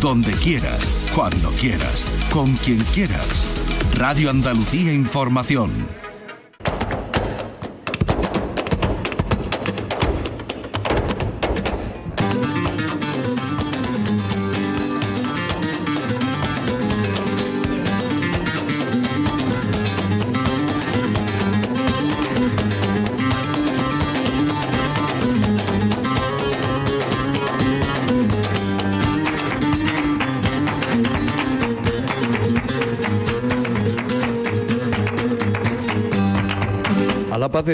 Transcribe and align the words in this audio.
Donde 0.00 0.30
quieras, 0.30 1.10
cuando 1.12 1.50
quieras, 1.60 2.04
con 2.30 2.54
quien 2.58 2.78
quieras. 2.94 3.62
Radio 3.96 4.30
Andalucía 4.30 4.92
Información. 4.92 6.07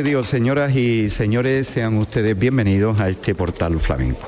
Dios, 0.03 0.27
señoras 0.27 0.75
y 0.75 1.09
señores, 1.09 1.69
sean 1.69 1.97
ustedes 1.99 2.37
bienvenidos 2.37 2.99
a 2.99 3.09
este 3.11 3.33
portal 3.35 3.79
flamenco. 3.79 4.27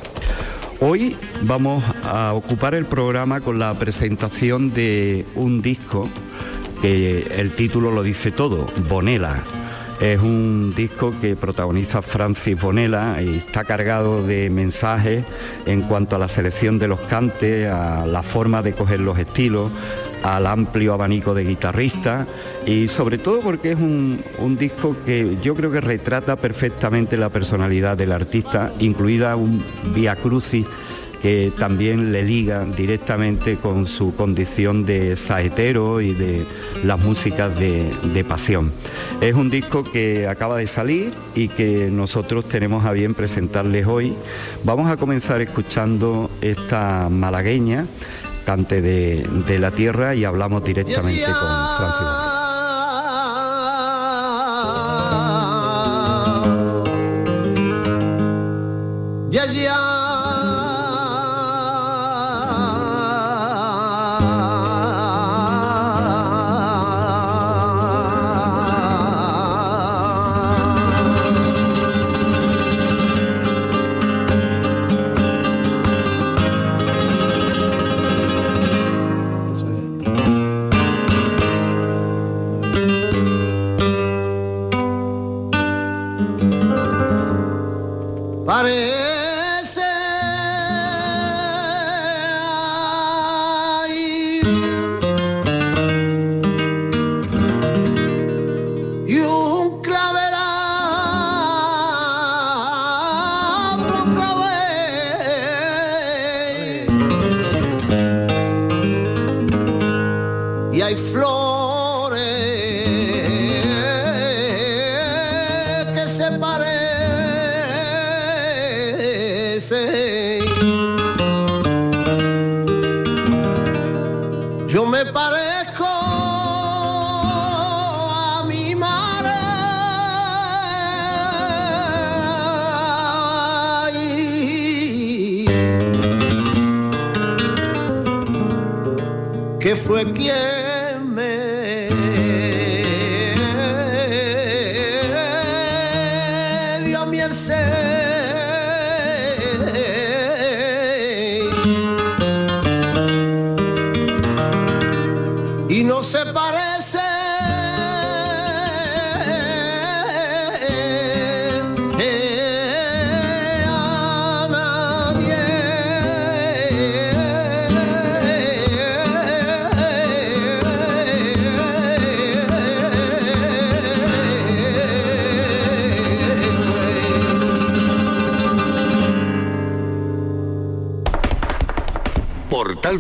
Hoy 0.79 1.17
vamos 1.43 1.83
a 2.05 2.35
ocupar 2.35 2.77
el 2.77 2.85
programa 2.85 3.41
con 3.41 3.59
la 3.59 3.75
presentación 3.75 4.73
de 4.73 5.27
un 5.35 5.63
disco 5.63 6.09
que 6.81 7.27
el 7.37 7.51
título 7.51 7.91
lo 7.91 8.05
dice 8.05 8.31
todo, 8.31 8.69
Bonela. 8.89 9.43
Es 10.01 10.21
un 10.21 10.73
disco 10.77 11.13
que 11.21 11.35
protagoniza 11.35 12.01
Francis 12.01 12.61
Bonela 12.61 13.21
y 13.21 13.39
está 13.39 13.65
cargado 13.65 14.25
de 14.25 14.51
mensajes 14.51 15.25
en 15.65 15.83
cuanto 15.83 16.15
a 16.15 16.19
la 16.21 16.29
selección 16.29 16.79
de 16.79 16.87
los 16.87 17.01
cantes, 17.01 17.73
a 17.73 18.07
la 18.07 18.23
forma 18.23 18.63
de 18.63 18.73
coger 18.73 19.01
los 19.01 19.19
estilos, 19.19 19.73
al 20.23 20.47
amplio 20.47 20.93
abanico 20.93 21.35
de 21.35 21.45
guitarristas 21.45 22.27
y 22.67 22.89
sobre 22.89 23.17
todo 23.19 23.41
porque 23.41 23.73
es 23.73 23.79
un, 23.79 24.21
disco 24.59 24.97
que 25.07 25.37
yo 25.41 25.55
creo 25.55 25.71
que 25.71 25.81
retrata 25.81 26.37
perfectamente 26.37 27.17
la 27.17 27.31
personalidad 27.31 27.97
del 27.97 28.11
artista, 28.11 28.73
incluida 28.81 29.37
un 29.37 29.65
via 29.95 30.17
crucis 30.17 30.67
que 31.23 31.53
también 31.59 32.13
le 32.13 32.23
liga 32.23 32.65
directamente 32.65 33.57
con 33.57 33.87
su 33.87 34.15
condición 34.15 34.85
de 34.85 35.17
saetero 35.17 36.01
y 36.01 36.13
de 36.13 36.45
las 36.85 37.01
músicas 37.01 37.59
de, 37.59 37.91
de, 38.13 38.25
pasión. 38.25 38.73
Es 39.21 39.35
un 39.35 39.49
disco 39.49 39.83
que 39.83 40.29
acaba 40.29 40.59
de 40.59 40.67
salir 40.67 41.13
y 41.35 41.49
que 41.49 41.89
nosotros 41.91 42.49
tenemos 42.49 42.85
a 42.85 42.93
bien 42.93 43.15
presentarles 43.15 43.87
hoy. 43.87 44.13
Vamos 44.65 44.91
a 44.91 44.97
comenzar 44.97 45.41
escuchando 45.41 46.31
esta 46.43 47.09
malagueña 47.11 47.87
cante 48.47 48.81
de, 48.81 49.59
la 49.59 49.73
tierra 49.73 50.15
y 50.15 50.25
hablamos 50.25 50.65
directamente 50.65 51.25
con 51.25 52.26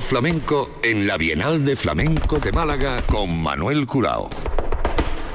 Flamenco 0.01 0.79
en 0.83 1.07
la 1.07 1.17
Bienal 1.17 1.65
de 1.65 1.77
Flamenco 1.77 2.39
de 2.39 2.53
Málaga 2.53 3.03
con 3.07 3.43
Manuel 3.43 3.87
Curao. 3.87 4.29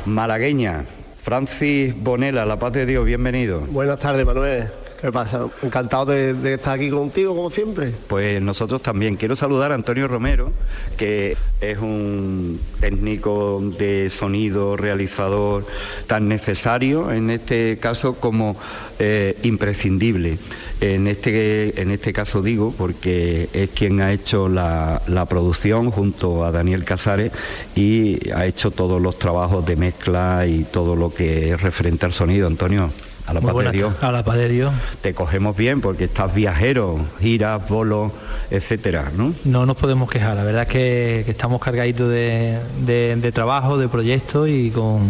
Malagueña, 0.05 0.83
Francis 1.22 1.94
Bonela, 1.95 2.45
La 2.45 2.57
Paz 2.57 2.73
de 2.73 2.85
Dios, 2.85 3.05
bienvenido. 3.05 3.61
Buenas 3.61 4.00
tardes, 4.00 4.25
Manuel. 4.25 4.69
¿Qué 5.01 5.12
pasa? 5.12 5.47
Encantado 5.63 6.06
de, 6.06 6.53
estar 6.53 6.75
aquí 6.75 6.91
contigo, 6.91 7.35
como 7.35 7.50
siempre. 7.50 7.91
Pues 8.07 8.39
nosotros 8.39 8.84
también. 8.84 9.16
Quiero 9.16 9.35
saludar 9.35 9.72
a 9.72 9.75
Antonio 9.75 10.07
Romero, 10.07 10.51
que 10.95 11.35
es 11.59 11.79
un 11.79 12.59
técnico 12.79 13.63
de 13.79 14.12
sonido, 14.12 14.78
realizador 14.78 15.66
tan 16.06 16.28
necesario 16.28 17.12
en 17.12 17.31
este 17.31 17.79
caso 17.79 18.13
como 18.13 18.56
eh, 19.00 19.35
imprescindible. 19.41 20.38
En 20.81 21.07
este, 21.07 21.81
en 21.81 21.89
este 21.89 22.13
caso 22.13 22.44
digo 22.44 22.72
porque 22.78 23.50
es 23.53 23.72
quien 23.72 24.01
ha 24.01 24.13
hecho 24.13 24.50
la, 24.50 25.01
producción 25.27 25.89
junto 25.89 26.45
a 26.45 26.51
Daniel 26.51 26.83
Casares 26.86 27.31
y 27.75 28.30
ha 28.31 28.45
hecho 28.45 28.69
todos 28.69 29.01
los 29.01 29.18
trabajos 29.18 29.65
de 29.65 29.75
mezcla 29.75 30.45
y 30.45 30.63
todo 30.63 30.95
lo 30.95 31.12
que 31.12 31.53
es 31.53 31.62
referente 31.62 32.06
al 32.06 32.13
sonido. 32.13 32.45
Antonio. 32.45 32.92
A 33.27 33.33
la 33.33 33.41
paz 33.41 33.56
de 33.56 33.71
Dios. 33.71 33.94
A 34.01 34.12
la 34.12 34.23
paz 34.23 34.38
de 34.38 34.50
Dios. 34.50 34.73
Te 35.01 35.13
cogemos 35.13 35.56
bien 35.56 35.81
porque 35.81 36.06
estás 36.06 36.33
viajero, 36.33 37.00
giras, 37.19 37.68
bolos, 37.69 38.12
etcétera, 38.50 39.12
¿no? 39.15 39.33
No 39.45 39.65
nos 39.65 39.77
podemos 39.77 40.09
quejar, 40.09 40.35
la 40.35 40.44
verdad 40.44 40.63
es 40.63 40.69
que, 40.69 41.25
estamos 41.27 41.62
cargaditos 41.62 42.09
de, 42.09 43.31
trabajo, 43.33 43.77
de 43.77 43.88
proyectos 43.88 44.50
y 44.50 44.71
con, 44.71 45.01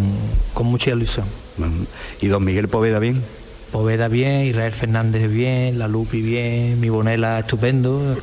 con 0.53 0.67
mucha 0.67 0.91
ilusión. 0.91 1.25
¿Y 2.21 2.27
don 2.27 2.43
Miguel 2.43 2.67
Poveda 2.67 2.99
bien? 2.99 3.21
Poveda 3.71 4.09
bien, 4.09 4.45
Israel 4.45 4.73
Fernández 4.73 5.31
bien, 5.31 5.79
La 5.79 5.87
Lupi 5.87 6.21
bien, 6.21 6.79
mi 6.79 6.89
Bonela 6.89 7.39
estupendo. 7.39 8.17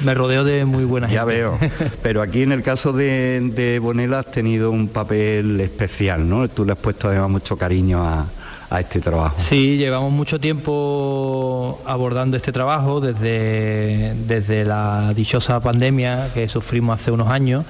Me 0.00 0.14
rodeo 0.14 0.44
de 0.44 0.64
muy 0.64 0.84
buena 0.84 1.08
gente. 1.08 1.16
Ya 1.16 1.24
veo. 1.24 1.58
Pero 2.02 2.22
aquí 2.22 2.42
en 2.42 2.52
el 2.52 2.62
caso 2.62 2.92
de, 2.92 3.80
Bonela 3.82 4.20
has 4.20 4.30
tenido 4.30 4.70
un 4.70 4.88
papel 4.88 5.60
especial, 5.60 6.28
¿no? 6.28 6.48
Tú 6.48 6.64
le 6.64 6.72
has 6.72 6.78
puesto 6.78 7.08
además 7.08 7.30
mucho 7.30 7.56
cariño 7.56 8.04
a, 8.04 8.26
a 8.74 8.80
este 8.80 9.00
trabajo. 9.00 9.36
Sí, 9.38 9.76
llevamos 9.76 10.12
mucho 10.12 10.38
tiempo 10.40 11.80
abordando 11.86 12.36
este 12.36 12.52
trabajo 12.52 13.00
desde, 13.00 14.14
desde 14.26 14.64
la 14.64 15.12
dichosa 15.14 15.60
pandemia 15.60 16.30
que 16.34 16.48
sufrimos 16.48 17.00
hace 17.00 17.10
unos 17.10 17.28
años 17.28 17.64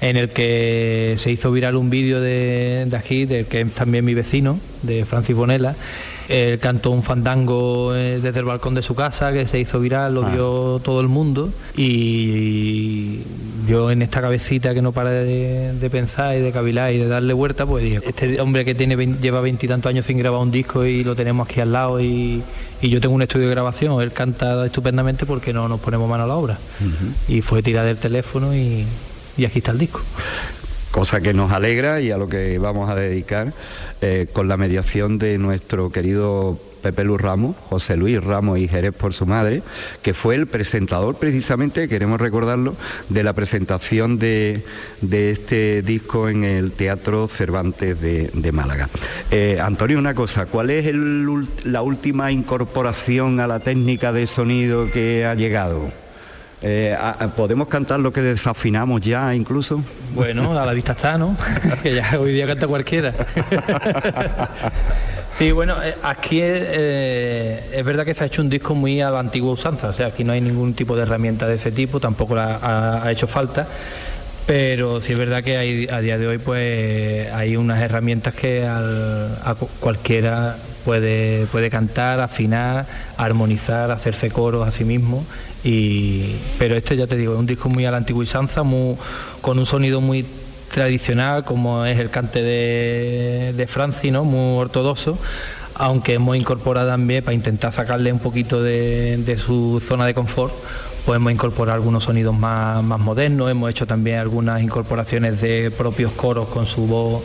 en 0.00 0.16
el 0.16 0.28
que 0.30 1.14
se 1.18 1.30
hizo 1.30 1.50
viral 1.50 1.76
un 1.76 1.88
vídeo 1.88 2.20
de, 2.20 2.84
de 2.86 2.96
aquí, 2.96 3.24
de, 3.24 3.46
que 3.46 3.62
es 3.62 3.72
también 3.72 4.04
mi 4.04 4.12
vecino, 4.12 4.58
de 4.82 5.04
Francis 5.06 5.34
Bonela, 5.34 5.74
él 6.28 6.58
cantó 6.58 6.90
un 6.90 7.02
fandango 7.02 7.94
eh, 7.94 8.18
desde 8.20 8.38
el 8.40 8.44
balcón 8.44 8.74
de 8.74 8.82
su 8.82 8.94
casa 8.94 9.32
que 9.32 9.46
se 9.46 9.60
hizo 9.60 9.80
viral, 9.80 10.14
lo 10.14 10.26
Ah. 10.26 10.30
vio 10.30 10.80
todo 10.84 11.00
el 11.00 11.08
mundo 11.08 11.50
y 11.76 13.20
yo 13.66 13.90
en 13.90 14.02
esta 14.02 14.20
cabecita 14.20 14.74
que 14.74 14.82
no 14.82 14.92
para 14.92 15.10
de, 15.10 15.72
de 15.72 15.90
pensar 15.90 16.36
y 16.36 16.40
de 16.40 16.52
cavilar 16.52 16.92
y 16.92 16.98
de 16.98 17.06
darle 17.08 17.32
vuelta, 17.32 17.66
pues 17.66 17.84
dije, 17.84 18.00
este 18.06 18.40
hombre 18.40 18.64
que 18.64 18.74
tiene 18.74 18.96
lleva 19.20 19.40
veintitantos 19.40 19.90
años 19.90 20.06
sin 20.06 20.18
grabar 20.18 20.40
un 20.40 20.50
disco 20.50 20.84
y 20.84 21.04
lo 21.04 21.14
tenemos 21.14 21.48
aquí 21.48 21.60
al 21.60 21.72
lado 21.72 22.00
y, 22.00 22.42
y 22.80 22.88
yo 22.88 23.00
tengo 23.00 23.14
un 23.14 23.22
estudio 23.22 23.46
de 23.46 23.54
grabación, 23.54 24.00
él 24.02 24.12
canta 24.12 24.66
estupendamente 24.66 25.26
porque 25.26 25.52
no 25.52 25.68
nos 25.68 25.80
ponemos 25.80 26.08
mano 26.08 26.24
a 26.24 26.26
la 26.26 26.34
obra. 26.34 26.58
Y 27.28 27.40
fue 27.40 27.62
tirar 27.62 27.86
del 27.86 27.96
teléfono 27.98 28.54
y, 28.54 28.84
y 29.36 29.44
aquí 29.44 29.58
está 29.58 29.72
el 29.72 29.78
disco. 29.78 30.00
cosa 30.90 31.20
que 31.20 31.34
nos 31.34 31.50
alegra 31.50 32.00
y 32.00 32.12
a 32.12 32.16
lo 32.18 32.28
que 32.28 32.58
vamos 32.58 32.88
a 32.88 32.94
dedicar 32.94 33.52
eh, 34.00 34.28
con 34.32 34.46
la 34.46 34.56
mediación 34.56 35.18
de 35.18 35.38
nuestro 35.38 35.90
querido 35.90 36.58
Pepe 36.84 37.02
Luz 37.02 37.18
Ramos, 37.18 37.56
José 37.70 37.96
Luis 37.96 38.22
Ramos 38.22 38.58
y 38.58 38.68
Jerez 38.68 38.94
por 38.94 39.14
su 39.14 39.24
madre, 39.24 39.62
que 40.02 40.12
fue 40.12 40.34
el 40.34 40.46
presentador 40.46 41.16
precisamente, 41.16 41.88
queremos 41.88 42.20
recordarlo, 42.20 42.76
de 43.08 43.24
la 43.24 43.32
presentación 43.32 44.18
de, 44.18 44.62
de 45.00 45.30
este 45.30 45.80
disco 45.80 46.28
en 46.28 46.44
el 46.44 46.72
Teatro 46.72 47.26
Cervantes 47.26 47.98
de, 48.02 48.28
de 48.34 48.52
Málaga. 48.52 48.90
Eh, 49.30 49.58
Antonio, 49.62 49.98
una 49.98 50.14
cosa, 50.14 50.44
¿cuál 50.44 50.68
es 50.68 50.84
el 50.84 51.24
la 51.64 51.80
última 51.80 52.30
incorporación 52.30 53.40
a 53.40 53.46
la 53.46 53.60
técnica 53.60 54.12
de 54.12 54.26
sonido 54.26 54.90
que 54.90 55.24
ha 55.24 55.34
llegado? 55.34 55.88
Eh, 56.60 56.94
¿Podemos 57.34 57.68
cantar 57.68 58.00
lo 58.00 58.12
que 58.12 58.20
desafinamos 58.20 59.00
ya 59.00 59.34
incluso? 59.34 59.82
Bueno, 60.14 60.58
a 60.58 60.66
la 60.66 60.74
vista 60.74 60.92
está, 60.92 61.16
¿no? 61.16 61.34
que 61.82 61.94
ya 61.94 62.20
hoy 62.20 62.32
día 62.32 62.46
canta 62.46 62.66
cualquiera. 62.66 63.14
sí, 65.38 65.52
bueno, 65.52 65.82
eh, 65.82 65.94
aquí 66.02 66.40
es, 66.40 66.62
eh, 66.64 67.70
es 67.72 67.84
verdad 67.84 68.04
que 68.04 68.14
se 68.14 68.24
ha 68.24 68.26
hecho 68.26 68.42
un 68.42 68.50
disco 68.50 68.74
muy 68.74 69.00
a 69.00 69.10
la 69.10 69.20
antigua 69.20 69.52
usanza, 69.52 69.88
o 69.88 69.92
sea, 69.92 70.08
aquí 70.08 70.24
no 70.24 70.32
hay 70.32 70.40
ningún 70.40 70.74
tipo 70.74 70.96
de 70.96 71.02
herramienta 71.02 71.46
de 71.46 71.56
ese 71.56 71.72
tipo, 71.72 72.00
tampoco 72.00 72.34
la 72.34 73.02
ha, 73.02 73.10
hecho 73.10 73.26
falta. 73.26 73.66
Pero 74.46 75.00
sí 75.00 75.12
es 75.12 75.18
verdad 75.18 75.42
que 75.42 75.88
a 75.90 76.00
día 76.02 76.18
de 76.18 76.26
hoy 76.26 76.36
pues 76.36 77.32
hay 77.32 77.56
unas 77.56 77.80
herramientas 77.80 78.34
que 78.34 78.68
cualquiera 79.80 80.58
puede, 80.84 81.46
puede 81.46 81.70
cantar, 81.70 82.20
afinar, 82.20 82.86
armonizar, 83.16 83.90
hacerse 83.90 84.30
coros 84.30 84.68
a 84.68 84.70
sí 84.70 84.84
mismo. 84.84 85.24
Y, 85.64 86.36
pero 86.58 86.76
este 86.76 86.96
ya 86.96 87.06
te 87.06 87.16
digo, 87.16 87.32
es 87.32 87.38
un 87.38 87.46
disco 87.46 87.70
muy 87.70 87.86
a 87.86 87.90
la 87.90 87.96
antigua 87.96 88.22
usanza, 88.22 88.62
muy, 88.62 88.96
con 89.40 89.58
un 89.58 89.66
sonido 89.66 90.00
muy 90.00 90.26
tradicional 90.74 91.44
como 91.44 91.86
es 91.86 91.98
el 92.00 92.10
cante 92.10 92.42
de, 92.42 93.54
de 93.56 93.66
Franci, 93.68 94.10
¿no? 94.10 94.24
muy 94.24 94.60
ortodoxo, 94.60 95.16
aunque 95.76 96.14
hemos 96.14 96.36
incorporado 96.36 96.88
también 96.88 97.22
para 97.22 97.34
intentar 97.34 97.72
sacarle 97.72 98.12
un 98.12 98.18
poquito 98.18 98.60
de, 98.62 99.16
de 99.24 99.38
su 99.38 99.80
zona 99.86 100.04
de 100.04 100.14
confort, 100.14 100.52
pues 101.06 101.16
hemos 101.16 101.32
incorporado 101.32 101.76
algunos 101.76 102.04
sonidos 102.04 102.36
más, 102.36 102.82
más 102.82 102.98
modernos, 102.98 103.50
hemos 103.50 103.70
hecho 103.70 103.86
también 103.86 104.18
algunas 104.18 104.62
incorporaciones 104.62 105.40
de 105.40 105.70
propios 105.70 106.10
coros 106.12 106.48
con 106.48 106.66
su 106.66 106.86
voz 106.86 107.22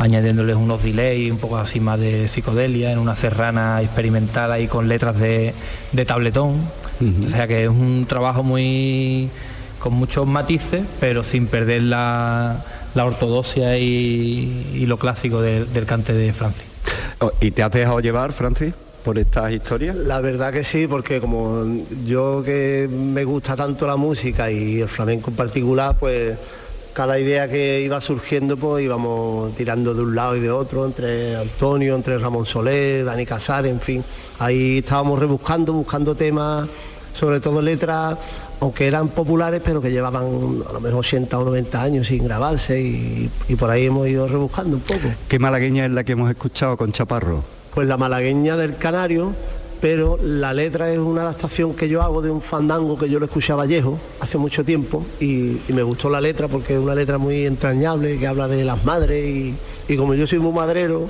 añadiéndoles 0.00 0.56
unos 0.56 0.82
delays, 0.82 1.30
un 1.30 1.38
poco 1.38 1.56
así 1.56 1.80
más 1.80 1.98
de 2.00 2.28
psicodelia, 2.28 2.92
en 2.92 2.98
una 2.98 3.16
serrana 3.16 3.80
experimental 3.82 4.52
ahí 4.52 4.66
con 4.66 4.88
letras 4.88 5.18
de, 5.18 5.54
de 5.92 6.04
tabletón. 6.04 6.56
O 7.26 7.30
sea 7.30 7.46
que 7.46 7.62
es 7.64 7.68
un 7.68 8.06
trabajo 8.08 8.42
muy 8.42 9.28
con 9.78 9.92
muchos 9.92 10.26
matices, 10.26 10.82
pero 10.98 11.22
sin 11.22 11.46
perder 11.46 11.84
la, 11.84 12.64
la 12.94 13.04
ortodoxia 13.04 13.78
y, 13.78 14.72
y 14.74 14.86
lo 14.86 14.96
clásico 14.96 15.40
de- 15.40 15.64
del 15.66 15.86
cante 15.86 16.12
de 16.12 16.32
Francis. 16.32 16.64
Oh, 17.20 17.32
¿Y 17.40 17.50
te 17.50 17.62
has 17.62 17.70
dejado 17.70 18.00
llevar, 18.00 18.32
Francis, 18.32 18.72
por 19.04 19.18
estas 19.18 19.52
historias? 19.52 19.96
La 19.96 20.20
verdad 20.20 20.52
que 20.52 20.64
sí, 20.64 20.86
porque 20.86 21.20
como 21.20 21.64
yo 22.06 22.42
que 22.44 22.88
me 22.90 23.24
gusta 23.24 23.56
tanto 23.56 23.86
la 23.86 23.96
música 23.96 24.50
y 24.50 24.80
el 24.80 24.88
flamenco 24.88 25.30
en 25.30 25.36
particular, 25.36 25.96
pues 25.98 26.36
cada 26.94 27.18
idea 27.18 27.48
que 27.48 27.80
iba 27.82 28.00
surgiendo, 28.00 28.56
pues 28.56 28.84
íbamos 28.84 29.54
tirando 29.54 29.94
de 29.94 30.02
un 30.02 30.14
lado 30.16 30.36
y 30.36 30.40
de 30.40 30.50
otro, 30.50 30.84
entre 30.84 31.36
Antonio, 31.36 31.94
entre 31.94 32.18
Ramón 32.18 32.44
Soler, 32.46 33.04
Dani 33.04 33.24
Casares, 33.24 33.70
en 33.70 33.80
fin. 33.80 34.04
Ahí 34.40 34.78
estábamos 34.78 35.18
rebuscando, 35.18 35.72
buscando 35.72 36.14
temas, 36.16 36.68
sobre 37.14 37.38
todo 37.40 37.62
letras, 37.62 38.16
aunque 38.60 38.86
eran 38.86 39.08
populares, 39.08 39.60
pero 39.64 39.80
que 39.80 39.90
llevaban 39.90 40.24
a 40.68 40.72
lo 40.72 40.80
mejor 40.80 41.00
80 41.00 41.38
o 41.38 41.44
90 41.44 41.82
años 41.82 42.06
sin 42.06 42.24
grabarse 42.24 42.80
y, 42.80 43.30
y 43.48 43.54
por 43.56 43.70
ahí 43.70 43.86
hemos 43.86 44.08
ido 44.08 44.26
rebuscando 44.26 44.76
un 44.76 44.82
poco. 44.82 45.08
¿Qué 45.28 45.38
malagueña 45.38 45.86
es 45.86 45.92
la 45.92 46.04
que 46.04 46.12
hemos 46.12 46.30
escuchado 46.30 46.76
con 46.76 46.92
Chaparro? 46.92 47.42
Pues 47.74 47.86
la 47.86 47.96
malagueña 47.96 48.56
del 48.56 48.76
Canario, 48.76 49.32
pero 49.80 50.18
la 50.22 50.52
letra 50.52 50.90
es 50.90 50.98
una 50.98 51.22
adaptación 51.22 51.74
que 51.74 51.88
yo 51.88 52.02
hago 52.02 52.22
de 52.22 52.30
un 52.30 52.42
fandango 52.42 52.98
que 52.98 53.08
yo 53.08 53.20
lo 53.20 53.26
escuché 53.26 53.52
a 53.52 53.56
Vallejo 53.56 53.98
hace 54.20 54.38
mucho 54.38 54.64
tiempo 54.64 55.04
y, 55.20 55.58
y 55.68 55.72
me 55.72 55.82
gustó 55.82 56.10
la 56.10 56.20
letra 56.20 56.48
porque 56.48 56.74
es 56.74 56.80
una 56.80 56.94
letra 56.94 57.18
muy 57.18 57.46
entrañable 57.46 58.18
que 58.18 58.26
habla 58.26 58.48
de 58.48 58.64
las 58.64 58.84
madres 58.84 59.24
y, 59.24 59.54
y 59.88 59.96
como 59.96 60.14
yo 60.14 60.26
soy 60.26 60.38
muy 60.38 60.52
madrero, 60.52 61.08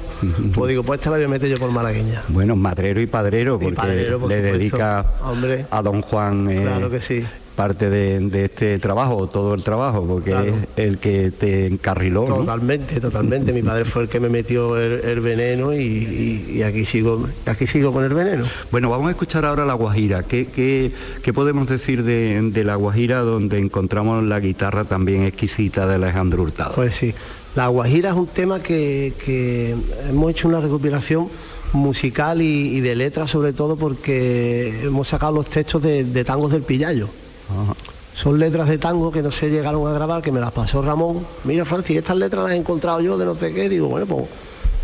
pues 0.54 0.68
digo, 0.68 0.82
pues 0.82 1.00
esta 1.00 1.10
la 1.10 1.16
voy 1.16 1.24
a 1.26 1.28
meter 1.28 1.48
yo 1.48 1.56
por 1.58 1.70
malagueña. 1.70 2.22
Bueno, 2.28 2.54
madrero 2.56 3.00
y 3.00 3.06
padrero, 3.06 3.56
Y 3.60 3.64
porque 3.64 3.76
padrero, 3.76 4.18
por 4.20 4.28
le 4.28 4.36
supuesto. 4.36 4.58
dedica 4.58 5.06
Hombre. 5.24 5.66
a 5.70 5.82
don 5.82 6.02
Juan 6.02 6.48
eh, 6.50 6.62
Claro 6.62 6.88
que 6.90 7.00
sí. 7.00 7.24
parte 7.56 7.90
de, 7.90 8.20
de 8.20 8.44
este 8.44 8.78
trabajo, 8.78 9.26
todo 9.26 9.52
el 9.54 9.64
trabajo, 9.64 10.04
porque 10.06 10.30
Claro. 10.30 10.46
es 10.76 10.84
el 10.84 10.98
que 10.98 11.32
te 11.32 11.66
encarriló. 11.66 12.24
¿no? 12.28 12.36
Totalmente, 12.36 13.00
totalmente. 13.00 13.52
Mi 13.52 13.62
padre 13.62 13.84
fue 13.84 14.02
el 14.04 14.08
que 14.08 14.20
me 14.20 14.28
metió 14.28 14.76
el, 14.76 15.00
el 15.04 15.18
veneno 15.20 15.72
y, 15.74 15.78
y- 15.78 16.52
y 16.58 16.62
aquí 16.62 16.84
sigo, 16.84 17.26
aquí 17.46 17.66
sigo 17.66 17.92
con 17.92 18.04
el 18.04 18.14
veneno. 18.14 18.44
Bueno, 18.70 18.90
vamos 18.90 19.08
a 19.08 19.10
escuchar 19.10 19.44
ahora 19.44 19.66
la 19.66 19.74
Guajira. 19.74 20.22
¿Qué, 20.22 20.46
qué- 20.46 20.92
qué 21.20 21.32
podemos 21.32 21.66
decir 21.68 22.04
de, 22.04 22.40
de 22.52 22.62
la 22.62 22.76
Guajira 22.76 23.20
donde 23.22 23.58
encontramos 23.58 24.22
la 24.22 24.38
guitarra 24.38 24.84
también 24.84 25.24
exquisita 25.24 25.84
de 25.88 25.96
Alejandro 25.96 26.44
Hurtado? 26.44 26.74
Pues 26.76 26.94
sí, 26.94 27.12
la 27.54 27.68
Guajira 27.68 28.10
es 28.10 28.16
un 28.16 28.26
tema 28.26 28.62
que, 28.62 29.12
que 29.24 29.74
hemos 30.08 30.30
hecho 30.30 30.48
una 30.48 30.60
recopilación 30.60 31.28
musical 31.72 32.40
y, 32.40 32.76
y 32.76 32.80
de 32.80 32.94
letras 32.94 33.30
sobre 33.30 33.52
todo 33.52 33.76
porque 33.76 34.82
hemos 34.84 35.08
sacado 35.08 35.32
los 35.32 35.46
textos 35.46 35.82
de, 35.82 36.04
de 36.04 36.24
tangos 36.24 36.52
del 36.52 36.62
Pillayo. 36.62 37.08
Ajá. 37.50 37.74
Son 38.14 38.36
letras 38.36 38.68
de 38.68 38.78
tango 38.78 39.12
que 39.12 39.22
no 39.22 39.30
se 39.30 39.48
llegaron 39.48 39.86
a 39.86 39.92
grabar, 39.92 40.22
que 40.22 40.32
me 40.32 40.40
las 40.40 40.50
pasó 40.50 40.82
Ramón. 40.82 41.24
Mira, 41.44 41.64
Francis, 41.64 41.98
estas 41.98 42.16
letras 42.16 42.42
las 42.42 42.52
he 42.52 42.56
encontrado 42.56 43.00
yo 43.00 43.16
de 43.16 43.24
no 43.24 43.36
sé 43.36 43.54
qué. 43.54 43.68
Digo, 43.68 43.86
bueno, 43.86 44.06
pues 44.06 44.24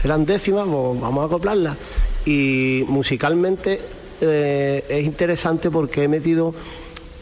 eran 0.04 0.24
décimas, 0.24 0.68
pues 0.68 1.00
vamos 1.00 1.22
a 1.22 1.26
acoplarlas. 1.26 1.76
Y 2.26 2.84
musicalmente 2.86 3.80
eh, 4.20 4.84
es 4.88 5.04
interesante 5.04 5.68
porque 5.68 6.04
he 6.04 6.08
metido 6.08 6.54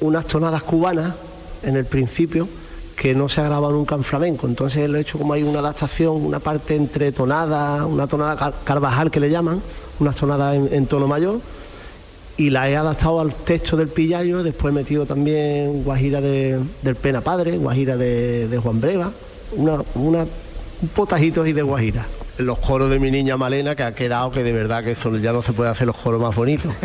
unas 0.01 0.27
tonadas 0.27 0.63
cubanas 0.65 1.15
en 1.63 1.77
el 1.77 1.87
principio 1.87 2.47
que 2.97 3.15
no 3.15 3.29
se 3.29 3.41
ha 3.41 3.45
grabado 3.45 3.73
nunca 3.73 3.95
en 3.95 4.05
flamenco. 4.05 4.47
Entonces 4.47 4.89
lo 4.89 4.99
he 4.99 5.01
hecho 5.01 5.19
como 5.19 5.33
hay 5.33 5.43
una 5.43 5.59
adaptación, 5.61 6.25
una 6.25 6.39
parte 6.41 6.77
entre 6.77 7.13
tonadas, 7.13 7.83
una 7.85 8.07
tonada 8.07 8.37
car- 8.37 8.55
carvajal 8.65 9.11
que 9.11 9.21
le 9.21 9.31
llaman, 9.31 9.61
unas 10.01 10.15
tonadas 10.15 10.57
en, 10.57 10.69
en 10.73 10.87
tono 10.87 11.07
mayor 11.09 11.41
y 12.37 12.49
la 12.51 12.69
he 12.71 12.77
adaptado 12.77 13.21
al 13.21 13.35
texto 13.35 13.77
del 13.77 13.89
Pillayo, 13.89 14.43
después 14.43 14.73
he 14.73 14.75
metido 14.75 15.05
también 15.07 15.83
Guajira 15.85 16.21
de- 16.21 16.59
del 16.83 16.97
Pena 16.97 17.21
Padre, 17.21 17.59
Guajira 17.59 17.97
de, 17.97 18.49
de 18.49 18.59
Juan 18.59 18.81
Breva, 18.81 19.11
una, 19.57 19.83
una, 19.95 20.21
un 20.83 20.89
potajito 20.95 21.43
ahí 21.43 21.53
de 21.53 21.63
Guajira. 21.63 22.07
Los 22.39 22.59
coros 22.61 22.89
de 22.89 22.99
mi 22.99 23.11
niña 23.11 23.37
Malena, 23.37 23.77
que 23.77 23.83
ha 23.83 23.95
quedado 23.95 24.31
que 24.31 24.43
de 24.43 24.53
verdad 24.53 24.83
que 24.83 24.93
eso 24.93 25.15
ya 25.19 25.33
no 25.33 25.43
se 25.43 25.53
puede 25.53 25.69
hacer 25.71 25.87
los 25.87 25.97
coros 25.97 26.21
más 26.21 26.35
bonitos. 26.35 26.73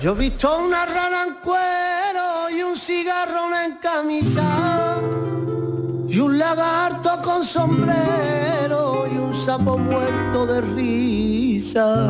Yo 0.00 0.12
he 0.12 0.14
visto 0.14 0.58
una 0.60 0.86
rana 0.86 1.24
en 1.24 1.34
cuero 1.44 2.48
y 2.50 2.62
un 2.62 2.74
cigarrón 2.74 3.52
en 3.52 3.74
camisa 3.76 4.96
y 6.08 6.18
un 6.18 6.38
lagarto 6.38 7.20
con 7.22 7.44
sombrero 7.44 9.06
y 9.12 9.18
un 9.18 9.34
sapo 9.34 9.76
muerto 9.76 10.46
de 10.46 10.62
risa. 10.62 12.08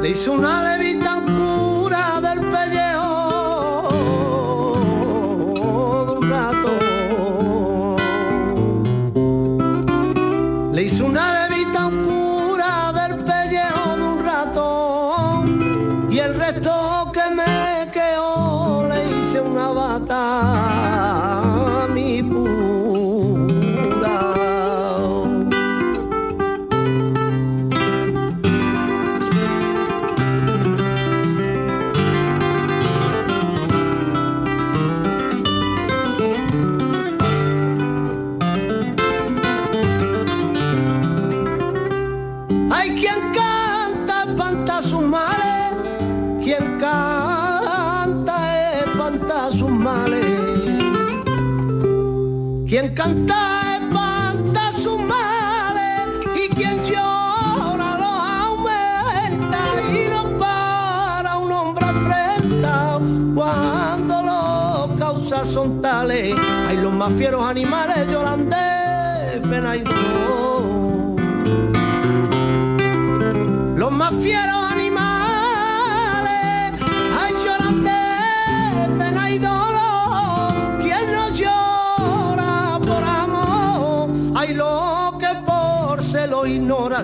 Le 0.00 0.10
hizo 0.10 0.32
una 0.34 0.76
levita 0.76 1.18
en 1.18 1.34
Quien 52.68 52.94
canta 52.94 53.78
espanta 53.80 54.72
sus 54.72 55.00
males 55.00 56.06
y 56.36 56.54
quien 56.54 56.84
llora 56.84 57.96
los 57.96 58.18
aumenta 58.44 59.58
y 59.90 60.10
no 60.10 60.38
para 60.38 61.38
un 61.38 61.50
hombre 61.50 61.86
afrenta 61.86 63.00
cuando 63.34 64.22
los 64.22 64.98
causas 64.98 65.48
son 65.48 65.80
tales. 65.80 66.34
Hay 66.68 66.76
los 66.76 66.92
más 66.92 67.10
fieros 67.14 67.42
animales 67.42 67.96
y 68.06 68.12
dolor 68.12 68.38
los 73.76 73.90
más 73.90 74.12
fieros 74.22 74.57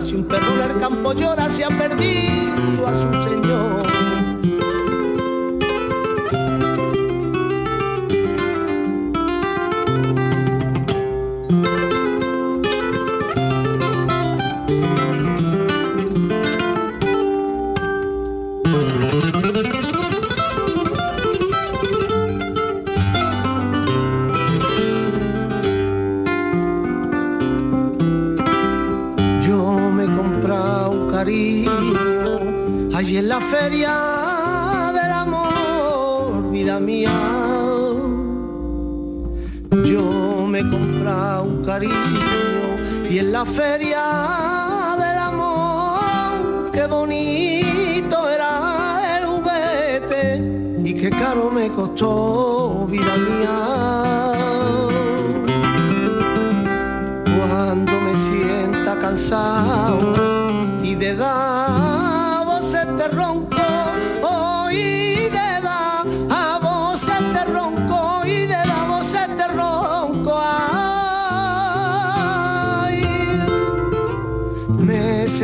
si 0.01 0.17
un 0.17 0.25
perro 0.25 0.55
en 0.55 0.71
el 0.71 0.81
campo 0.81 1.13
llora 1.13 1.49
se 1.49 1.65
ha 1.65 1.69
perdido 1.69 2.87
a 2.87 2.95
su 2.95 3.31
señor. 3.31 4.14
Feria 33.55 33.97
del 34.99 35.13
amor, 35.13 36.51
vida 36.51 36.81
mía. 36.81 37.17
Yo 39.91 40.47
me 40.49 40.59
he 40.61 40.69
comprado 40.69 41.45
un 41.45 41.65
cariño 41.65 42.69
y 43.09 43.19
en 43.19 43.31
la 43.31 43.45
feria 43.45 44.03
del 45.03 45.19
amor, 45.33 46.71
qué 46.73 46.85
bonito 46.87 48.17
era 48.37 48.53
el 49.17 49.25
juguete 49.33 50.23
y 50.89 50.91
qué 51.01 51.11
caro 51.11 51.49
me 51.53 51.69
costó, 51.69 52.89
vida 52.91 53.15
mía 53.29 53.57
cuando 57.37 57.93
me 58.07 58.15
sienta 58.27 58.99
cansado 58.99 60.13
y 60.83 60.97
de 60.97 61.15
dar 61.15 61.54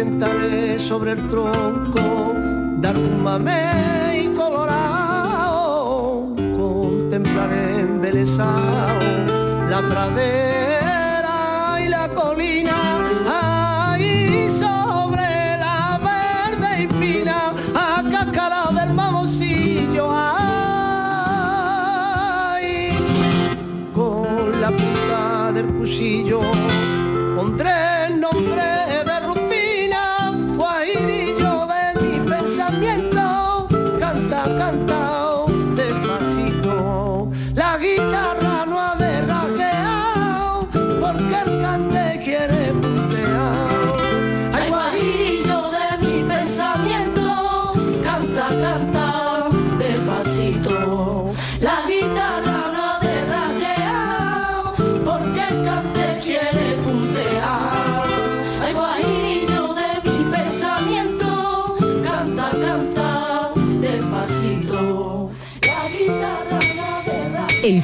sentaré 0.01 0.79
sobre 0.79 1.13
el 1.13 1.29
tronco, 1.29 2.35
dar 2.79 2.97
un 2.97 3.23
mamé 3.23 4.23
y 4.25 4.29
colorado, 4.35 6.35
contemplaré 6.57 7.81
embelesado 7.81 9.01
la 9.69 9.83
pradera 9.91 11.37
y 11.85 11.89
la 11.97 12.09
colina, 12.21 12.79
ahí 13.41 14.49
sobre 14.49 15.59
la 15.65 16.01
verde 16.11 16.71
y 16.85 16.87
fina, 17.01 17.39
a 17.75 18.03
del 18.73 18.91
mamoncillo, 18.95 20.07
ay, 20.11 20.33
con 23.93 24.61
la 24.63 24.71
punta 24.71 25.53
del 25.53 25.67
cuchillo 25.75 26.41
pondré 27.37 28.00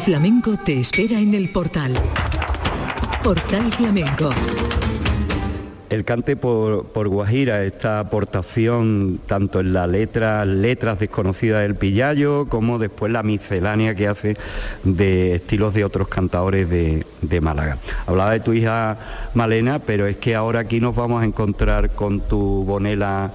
flamenco 0.07 0.57
te 0.57 0.79
espera 0.79 1.19
en 1.19 1.35
el 1.35 1.49
portal. 1.49 1.93
Portal 3.25 3.73
Flamenco. 3.73 4.31
El 5.91 6.05
cante 6.05 6.37
por, 6.37 6.85
por 6.93 7.09
Guajira, 7.09 7.65
esta 7.65 7.99
aportación 7.99 9.19
tanto 9.27 9.59
en 9.59 9.73
la 9.73 9.89
letra, 9.89 10.45
letras 10.45 11.01
desconocidas 11.01 11.63
del 11.63 11.75
Pillayo, 11.75 12.47
como 12.49 12.79
después 12.79 13.11
la 13.11 13.25
miscelánea 13.25 13.97
que 13.97 14.07
hace 14.07 14.37
de 14.85 15.35
estilos 15.35 15.75
de 15.75 15.85
otros 15.85 16.07
cantadores 16.07 16.71
de, 16.71 17.05
de 17.23 17.41
Málaga. 17.41 17.79
Hablaba 18.07 18.31
de 18.31 18.39
tu 18.39 18.53
hija 18.53 18.99
Malena, 19.35 19.81
pero 19.81 20.07
es 20.07 20.19
que 20.19 20.37
ahora 20.37 20.61
aquí 20.61 20.79
nos 20.79 20.95
vamos 20.95 21.21
a 21.21 21.25
encontrar 21.25 21.91
con 21.97 22.21
tu 22.21 22.63
Bonela 22.65 23.33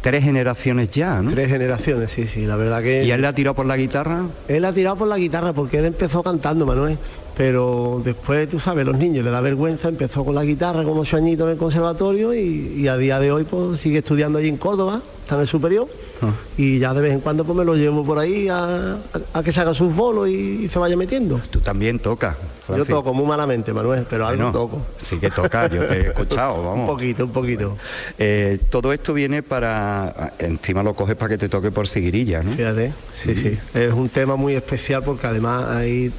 tres 0.00 0.24
generaciones 0.24 0.90
ya, 0.90 1.20
¿no? 1.22 1.30
Tres 1.30 1.48
generaciones, 1.48 2.10
sí, 2.10 2.26
sí, 2.26 2.46
la 2.46 2.56
verdad 2.56 2.82
que... 2.82 3.04
¿Y 3.04 3.10
él 3.10 3.20
le 3.20 3.26
ha 3.28 3.34
tirado 3.34 3.54
por 3.54 3.66
la 3.66 3.76
guitarra? 3.76 4.22
Él 4.48 4.64
ha 4.64 4.72
tirado 4.72 4.96
por 4.96 5.08
la 5.08 5.16
guitarra 5.18 5.52
porque 5.52 5.78
él 5.78 5.84
empezó 5.86 6.22
cantando, 6.22 6.66
Manuel. 6.66 6.98
Pero 7.36 8.02
después, 8.04 8.48
tú 8.48 8.58
sabes, 8.60 8.84
los 8.84 8.96
niños 8.98 9.24
le 9.24 9.30
da 9.30 9.40
vergüenza, 9.40 9.88
empezó 9.88 10.24
con 10.24 10.34
la 10.34 10.44
guitarra 10.44 10.84
con 10.84 10.98
ocho 10.98 11.16
añitos 11.16 11.46
en 11.46 11.52
el 11.52 11.56
conservatorio 11.58 12.34
y, 12.34 12.74
y 12.76 12.88
a 12.88 12.96
día 12.98 13.18
de 13.20 13.32
hoy 13.32 13.44
pues 13.44 13.80
sigue 13.80 13.98
estudiando 13.98 14.38
allí 14.38 14.48
en 14.48 14.58
Córdoba, 14.58 15.00
está 15.22 15.36
en 15.36 15.40
el 15.42 15.46
superior. 15.48 15.88
Ah. 16.20 16.30
Y 16.58 16.78
ya 16.78 16.92
de 16.92 17.00
vez 17.00 17.12
en 17.14 17.20
cuando 17.20 17.44
pues 17.44 17.56
me 17.56 17.64
lo 17.64 17.74
llevo 17.74 18.04
por 18.04 18.18
ahí 18.18 18.48
a, 18.48 18.94
a- 18.96 18.98
a 19.32 19.42
que 19.42 19.50
se 19.50 19.60
haga 19.60 19.72
sus 19.72 19.94
bolos 19.94 20.28
y, 20.28 20.64
y 20.64 20.68
se 20.68 20.78
vaya 20.78 20.94
metiendo. 20.96 21.40
Tú 21.50 21.60
también 21.60 21.98
tocas. 22.00 22.36
Yo 22.68 22.84
toco 22.84 23.12
muy 23.12 23.26
malamente, 23.26 23.72
Manuel, 23.72 24.06
pero 24.08 24.26
algo 24.26 24.50
toco. 24.52 24.82
Sí 25.02 25.18
que 25.18 25.30
toca, 25.30 25.68
yo 25.68 25.84
te 25.84 25.94
he 25.94 26.00
escuchado, 26.08 26.54
Un 26.60 26.64
vamos. 26.66 26.90
poquito, 26.90 27.24
un 27.24 27.32
poquito. 27.32 27.76
Eh, 28.18 28.58
todo 28.70 28.92
esto 28.92 29.12
viene 29.12 29.42
para... 29.42 30.32
Encima 30.38 30.82
lo 30.82 30.94
coges 30.94 31.16
para 31.16 31.30
que 31.30 31.38
te 31.38 31.48
toque 31.48 31.70
por 31.70 31.88
seguirilla, 31.88 32.42
¿no? 32.42 32.52
Fíjate, 32.52 32.92
sí, 33.20 33.34
sí. 33.34 33.58
Es 33.74 33.92
un 33.92 34.08
tema 34.08 34.36
muy 34.36 34.54
especial 34.54 35.02
porque 35.02 35.26
además 35.26 35.64
ahí 35.68 36.12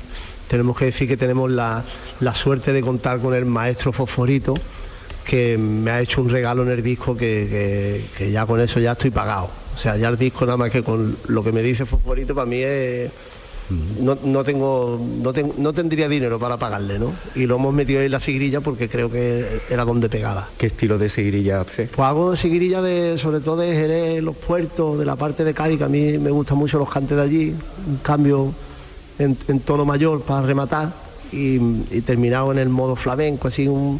tenemos 0.49 0.77
que 0.77 0.85
decir 0.85 1.07
que 1.07 1.17
tenemos 1.17 1.49
la, 1.49 1.83
la 2.19 2.35
suerte 2.35 2.73
de 2.73 2.81
contar 2.81 3.19
con 3.19 3.33
el 3.33 3.45
maestro 3.45 3.93
Fosforito, 3.93 4.53
que 5.25 5.57
me 5.57 5.89
ha 5.91 6.01
hecho 6.01 6.21
un 6.21 6.29
regalo 6.29 6.63
en 6.63 6.69
el 6.69 6.83
disco 6.83 7.15
que, 7.15 7.47
que- 7.49 8.05
que 8.17 8.31
ya 8.31 8.45
con 8.45 8.59
eso 8.59 8.79
ya 8.81 8.91
estoy 8.91 9.09
pagado. 9.11 9.49
O 9.75 9.79
sea, 9.79 9.95
ya 9.97 10.09
el 10.09 10.17
disco 10.17 10.45
nada 10.45 10.57
más 10.57 10.69
que 10.69 10.83
con 10.83 11.15
lo 11.27 11.43
que 11.43 11.51
me 11.53 11.61
dice 11.63 11.85
Fosforito 11.85 12.35
para 12.35 12.45
mí 12.45 12.57
es... 12.61 13.09
No, 13.99 14.17
no 14.23 14.43
tengo 14.43 14.99
no, 15.21 15.31
ten- 15.33 15.53
no 15.57 15.73
tendría 15.73 16.07
dinero 16.09 16.37
para 16.37 16.57
pagarle, 16.57 16.99
¿no? 16.99 17.13
Y 17.35 17.45
lo 17.45 17.55
hemos 17.55 17.73
metido 17.73 18.01
en 18.01 18.11
la 18.11 18.19
sigrilla 18.19 18.61
porque 18.61 18.89
creo 18.89 19.09
que 19.09 19.61
era 19.69 19.85
donde 19.85 20.09
pegaba. 20.09 20.49
¿Qué 20.57 20.67
estilo 20.67 20.97
de 20.97 21.09
seguirilla 21.09 21.61
hace? 21.61 21.85
Pues 21.87 22.07
hago 22.07 22.35
seguirilla 22.35 22.81
de, 22.81 23.17
sobre 23.17 23.39
todo 23.39 23.57
de 23.57 23.73
Jerez, 23.73 24.21
los 24.21 24.35
puertos, 24.35 24.99
de 24.99 25.05
la 25.05 25.15
parte 25.15 25.43
de 25.43 25.53
Cádiz, 25.53 25.77
que 25.77 25.83
a 25.85 25.89
mí 25.89 26.17
me 26.17 26.29
gustan 26.31 26.57
mucho 26.57 26.77
los 26.77 26.89
cantes 26.89 27.15
de 27.17 27.23
allí, 27.23 27.55
un 27.87 27.97
cambio 28.03 28.53
en, 29.17 29.37
en 29.47 29.59
tono 29.61 29.85
mayor 29.85 30.21
para 30.21 30.45
rematar 30.45 30.93
y, 31.31 31.55
y 31.89 32.01
terminado 32.05 32.51
en 32.51 32.59
el 32.59 32.69
modo 32.69 32.95
flamenco, 32.95 33.47
así 33.47 33.67
un, 33.67 33.99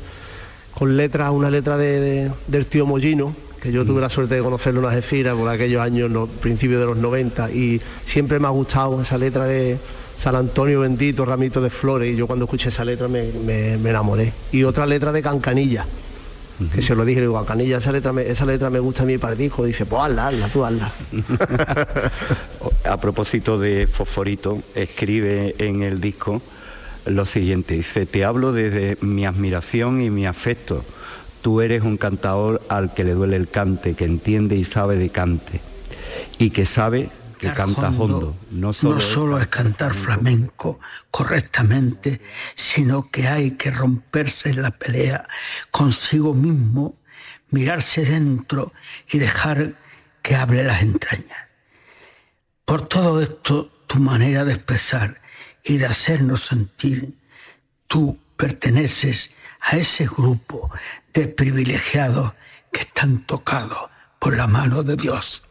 con 0.78 0.98
letras, 0.98 1.32
una 1.32 1.50
letra 1.50 1.78
de, 1.78 2.00
de- 2.00 2.32
del 2.48 2.66
tío 2.66 2.86
Mollino, 2.86 3.34
que 3.64 3.72
yo 3.72 3.86
tuve 3.86 4.02
la 4.02 4.10
suerte 4.10 4.36
de 4.36 4.42
conocerlo 4.42 4.82
en 4.82 4.88
Algeciras 4.88 5.36
por 5.36 5.48
aquellos 5.50 5.82
años, 5.82 6.12
los 6.12 6.28
principios 6.30 6.82
de 6.82 6.86
los 6.86 6.98
90, 6.98 7.50
y 7.52 7.82
siempre 8.06 8.38
me 8.40 8.48
ha 8.48 8.52
gustado 8.52 9.02
esa 9.02 9.18
letra 9.18 9.46
de 9.48 9.78
San 10.20 10.36
Antonio 10.36 10.82
bendito, 10.82 11.26
ramito 11.26 11.62
de 11.62 11.70
flores, 11.70 12.14
y 12.14 12.18
yo 12.18 12.28
cuando 12.28 12.44
escuché 12.46 12.68
esa 12.70 12.84
letra 12.84 13.08
me, 13.08 13.32
me- 13.46 13.78
me 13.78 13.90
enamoré. 13.92 14.34
Y 14.52 14.64
otra 14.66 14.86
letra 14.86 15.14
de 15.14 15.22
Cancanilla 15.22 15.86
Que 16.76 16.82
se 16.82 16.94
lo 16.94 17.04
dije, 17.06 17.22
le 17.22 17.28
digo, 17.28 17.38
a 17.40 17.46
Canilla, 17.46 17.78
esa 17.78 17.92
letra, 17.94 18.12
me, 18.14 18.24
esa 18.28 18.46
letra 18.46 18.70
me 18.70 18.80
gusta 18.80 19.04
a 19.04 19.06
mí 19.06 19.18
para 19.18 19.34
el 19.34 19.40
disco. 19.40 19.66
Dice, 19.66 19.86
pues 19.86 20.02
hazla, 20.04 20.28
hazla, 20.28 20.48
tú 20.50 20.64
hazla. 20.66 20.92
a 22.86 22.98
propósito 22.98 23.58
de 23.58 23.88
Fosforito, 23.88 24.62
escribe 24.76 25.56
en 25.58 25.84
el 25.84 26.00
disco 26.02 26.42
lo 27.06 27.26
siguiente, 27.26 27.74
dice, 27.74 28.06
te 28.06 28.24
hablo 28.24 28.54
desde 28.54 28.98
mi 29.02 29.26
admiración 29.26 30.02
y 30.02 30.10
mi 30.10 30.26
afecto. 30.26 30.84
Tú 31.44 31.60
eres 31.60 31.84
un 31.84 31.98
cantador 31.98 32.62
al 32.70 32.94
que 32.94 33.04
le 33.04 33.14
duele 33.14 33.36
el 33.36 33.50
cante, 33.50 33.96
que 33.96 34.06
entiende 34.06 34.56
y 34.56 34.64
sabe 34.64 34.96
de 34.96 35.10
cante, 35.10 35.60
y 36.40 36.52
que 36.52 36.66
sabe 36.66 37.10
que 37.38 37.52
canta 37.52 37.90
hondo. 37.90 38.38
No 38.50 38.72
solo, 38.72 38.96
no 38.96 39.02
solo 39.02 39.40
es 39.40 39.48
cantar 39.48 39.94
flamenco 39.94 40.80
correctamente, 41.12 42.22
sino 42.56 43.12
que 43.12 43.28
hay 43.28 43.52
que 43.52 43.72
romperse 43.72 44.52
en 44.52 44.62
la 44.62 44.72
pelea 44.72 45.28
consigo 45.70 46.34
mismo, 46.34 46.96
mirarse 47.50 48.06
dentro 48.06 48.72
y 49.12 49.18
dejar 49.18 49.76
que 50.22 50.36
hable 50.38 50.64
las 50.64 50.82
entrañas. 50.82 51.50
Por 52.64 52.88
todo 52.88 53.22
esto, 53.22 53.70
tu 53.86 54.00
manera 54.00 54.46
de 54.46 54.54
expresar 54.54 55.20
y 55.62 55.76
de 55.76 55.88
hacernos 55.88 56.46
sentir, 56.46 57.18
tú 57.88 58.18
perteneces 58.38 59.30
a 59.64 59.78
ese 59.78 60.06
grupo 60.06 60.70
de 61.14 61.28
privilegiados 61.28 62.34
que 62.72 62.82
están 62.82 63.26
tocados 63.26 63.90
por 64.20 64.36
la 64.36 64.48
mano 64.48 64.84
de 64.84 64.96
Dios. 64.96 65.44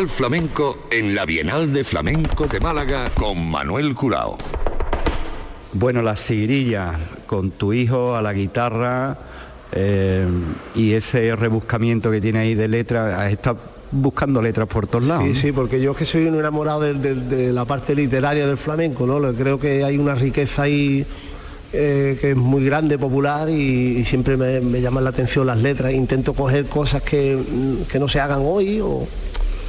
Portal 0.00 0.16
Flamenco 0.16 0.78
en 0.90 1.14
la 1.14 1.26
Bienal 1.26 1.74
de 1.74 1.84
Flamenco 1.84 2.46
de 2.46 2.58
Málaga 2.58 3.10
con 3.10 3.50
Manuel 3.50 3.94
Curao. 3.94 4.38
Bueno, 5.74 6.00
la 6.00 6.16
sigrilla 6.16 6.98
con 7.26 7.50
tu 7.50 7.74
hijo 7.74 8.16
a 8.16 8.22
la 8.22 8.32
guitarra 8.32 9.18
eh, 9.72 10.26
y 10.74 10.94
ese 10.94 11.36
rebuscamiento 11.36 12.10
que 12.10 12.18
tiene 12.18 12.38
ahí 12.38 12.54
de 12.54 12.66
letras, 12.66 13.30
está 13.30 13.54
buscando 13.90 14.40
letras 14.40 14.68
por 14.68 14.86
todos 14.86 15.04
lados. 15.04 15.24
Sí, 15.24 15.34
sí, 15.34 15.52
porque 15.52 15.82
yo 15.82 15.90
es 15.90 15.98
que 15.98 16.06
soy 16.06 16.24
un 16.24 16.38
enamorado 16.38 16.80
de, 16.80 17.52
la 17.52 17.66
parte 17.66 17.94
literaria 17.94 18.46
del 18.46 18.56
flamenco, 18.56 19.06
¿no? 19.06 19.20
Creo 19.34 19.60
que 19.60 19.84
hay 19.84 19.98
una 19.98 20.14
riqueza 20.14 20.62
ahí 20.62 21.04
eh, 21.74 22.16
que 22.18 22.30
es 22.30 22.36
muy 22.36 22.64
grande, 22.64 22.96
popular 22.96 23.50
y, 23.50 24.02
siempre 24.06 24.38
me, 24.38 24.62
me, 24.62 24.80
llaman 24.80 25.04
la 25.04 25.10
atención 25.10 25.46
las 25.46 25.58
letras. 25.58 25.92
Intento 25.92 26.32
coger 26.32 26.64
cosas 26.64 27.02
que, 27.02 27.38
que 27.92 27.98
no 27.98 28.08
se 28.08 28.18
hagan 28.18 28.40
hoy 28.42 28.80
o 28.80 29.06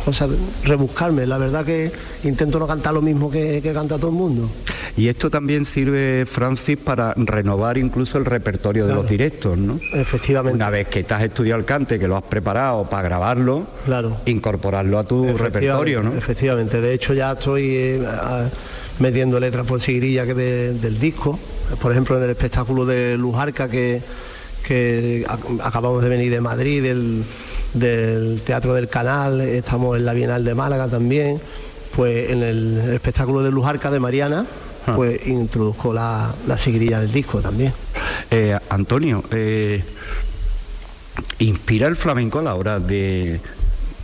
cosas, 0.03 0.29
rebuscarme. 0.63 1.25
La 1.25 1.37
verdad 1.37 1.65
que 1.65 1.91
intento 2.23 2.59
no 2.59 2.67
cantar 2.67 2.93
lo 2.93 3.01
mismo 3.01 3.29
que, 3.29 3.61
canta 3.73 3.97
todo 3.97 4.09
el 4.09 4.15
mundo. 4.17 4.49
Y 4.97 5.07
esto 5.07 5.29
también 5.29 5.65
sirve, 5.65 6.25
Francis, 6.25 6.77
para 6.77 7.13
renovar 7.15 7.77
incluso 7.77 8.17
el 8.17 8.25
repertorio 8.25 8.87
de 8.87 8.93
los 8.93 9.07
directos, 9.07 9.57
¿no? 9.57 9.79
Efectivamente. 9.93 10.55
Una 10.55 10.69
vez 10.69 10.87
que 10.87 11.03
te 11.03 11.13
has 11.13 11.23
estudiado 11.23 11.59
el 11.59 11.65
cante, 11.65 11.97
que 11.97 12.07
lo 12.07 12.17
has 12.17 12.23
preparado 12.23 12.83
para 12.89 13.03
grabarlo, 13.03 13.65
claro. 13.85 14.17
incorporarlo 14.25 14.99
a 14.99 15.03
tu 15.03 15.37
repertorio, 15.37 16.03
¿no? 16.03 16.13
Efectivamente. 16.13 16.81
De 16.81 16.93
hecho, 16.93 17.13
ya 17.13 17.31
estoy 17.31 17.75
eh, 17.75 18.01
metiendo 18.99 19.39
letras 19.39 19.65
por 19.65 19.81
sigrilla 19.81 20.25
que 20.25 20.33
del 20.33 20.99
disco. 20.99 21.39
Por 21.81 21.93
ejemplo, 21.93 22.17
en 22.17 22.23
el 22.23 22.29
espectáculo 22.31 22.85
de 22.85 23.17
Lujarca 23.17 23.69
que, 23.69 24.01
que 24.67 25.25
acabamos 25.63 26.03
de 26.03 26.09
venir 26.09 26.31
de 26.31 26.41
Madrid, 26.41 26.83
del 26.83 27.23
del 27.73 28.41
Teatro 28.45 28.73
del 28.73 28.87
Canal, 28.87 29.41
estamos 29.41 29.97
en 29.97 30.05
la 30.05 30.13
Bienal 30.13 30.43
de 30.43 30.55
Málaga 30.55 30.87
también, 30.87 31.39
pues 31.95 32.29
en 32.29 32.43
el, 32.43 32.91
espectáculo 32.93 33.43
de 33.43 33.51
Lujarca 33.51 33.91
de 33.91 33.99
Mariana, 33.99 34.45
ah. 34.87 34.93
pues 34.95 35.25
introduzco 35.27 35.93
la, 35.93 36.33
la 36.47 36.57
sigrilla 36.57 36.99
del 36.99 37.11
disco 37.11 37.41
también. 37.41 37.73
Eh, 38.29 38.57
Antonio, 38.69 39.23
eh, 39.31 39.83
¿inspira 41.39 41.87
el 41.87 41.95
flamenco 41.95 42.39
a 42.39 42.43
la 42.43 42.55
hora 42.55 42.79
de, 42.79 43.39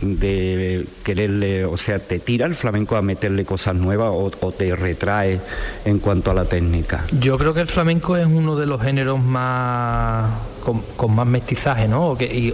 de 0.00 0.86
quererle, 1.04 1.64
o 1.64 1.76
sea, 1.76 1.98
te 1.98 2.18
tira 2.18 2.46
el 2.46 2.54
flamenco 2.54 2.96
a 2.96 3.02
meterle 3.02 3.44
cosas 3.44 3.74
nuevas 3.74 4.10
o, 4.12 4.52
te 4.52 4.74
retrae 4.74 5.40
en 5.84 5.98
cuanto 5.98 6.30
a 6.30 6.34
la 6.34 6.44
técnica? 6.44 7.04
Yo 7.20 7.38
creo 7.38 7.54
que 7.54 7.60
el 7.60 7.66
flamenco 7.66 8.16
es 8.16 8.26
uno 8.26 8.56
de 8.56 8.66
los 8.66 8.80
géneros 8.80 9.20
más 9.22 10.30
con, 10.96 11.14
más 11.14 11.26
mestizaje, 11.26 11.88
¿no? 11.88 12.10
O 12.10 12.18
que, 12.18 12.52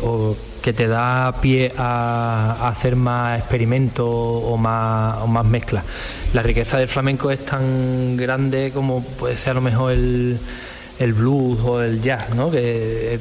que 0.63 0.73
te 0.73 0.87
da 0.87 1.35
pie 1.41 1.73
a, 1.77 2.69
hacer 2.69 2.97
más 2.97 3.39
experimentos 3.39 4.07
o 4.09 4.57
más, 4.57 5.19
o 5.23 5.27
más 5.27 5.45
mezclas. 5.45 5.85
La 6.33 6.43
riqueza 6.43 6.79
del 6.79 6.89
flamenco 6.89 7.31
es 7.31 7.45
tan 7.45 8.17
grande 8.17 8.73
como 8.75 9.03
puede 9.03 9.37
ser 9.37 9.51
a 9.51 9.55
lo 9.55 9.61
mejor 9.61 9.93
el, 9.93 10.39
blues 11.15 11.61
o 11.65 11.83
el 11.83 12.01
jazz, 12.01 12.35
¿no? 12.35 12.51
que 12.51 13.19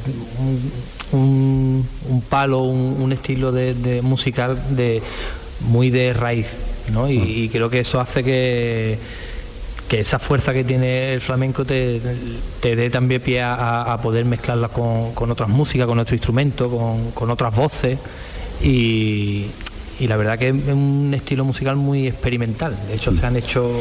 palo, 2.29 2.63
un, 2.63 3.11
estilo 3.11 3.51
de, 3.51 4.01
musical 4.03 4.61
de, 4.75 5.01
muy 5.61 5.89
de 5.89 6.13
raíz. 6.13 6.47
¿no? 6.91 7.09
y 7.09 7.47
creo 7.49 7.69
que 7.69 7.79
eso 7.79 8.01
hace 8.01 8.25
que 8.25 8.97
que 9.87 9.99
esa 9.99 10.17
fuerza 10.17 10.53
que 10.53 10.63
tiene 10.63 11.13
el 11.13 11.21
flamenco 11.21 11.65
te, 11.65 11.99
dé 12.61 12.89
también 12.89 13.21
pie 13.21 13.41
a, 13.43 13.97
poder 14.01 14.25
mezclarla 14.25 14.69
con, 14.69 15.31
otras 15.31 15.49
músicas, 15.49 15.87
con 15.87 15.99
otro 15.99 16.15
instrumento, 16.15 16.67
con, 17.13 17.29
otras 17.29 17.55
voces 17.55 17.99
y, 18.63 19.45
la 19.99 20.17
verdad 20.17 20.37
que 20.39 20.49
es 20.49 20.55
un 20.55 21.13
estilo 21.15 21.45
musical 21.45 21.75
muy 21.75 22.07
experimental. 22.07 22.75
De 22.87 22.95
hecho, 22.95 23.15
se 23.15 23.25
han 23.25 23.35
hecho 23.35 23.71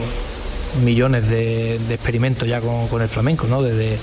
millones 0.84 1.28
de, 1.28 1.76
experimentos 1.90 2.46
ya 2.46 2.60
con, 2.60 3.00
el 3.00 3.08
flamenco, 3.08 3.46
¿no? 3.46 3.62
Desde 3.62 3.96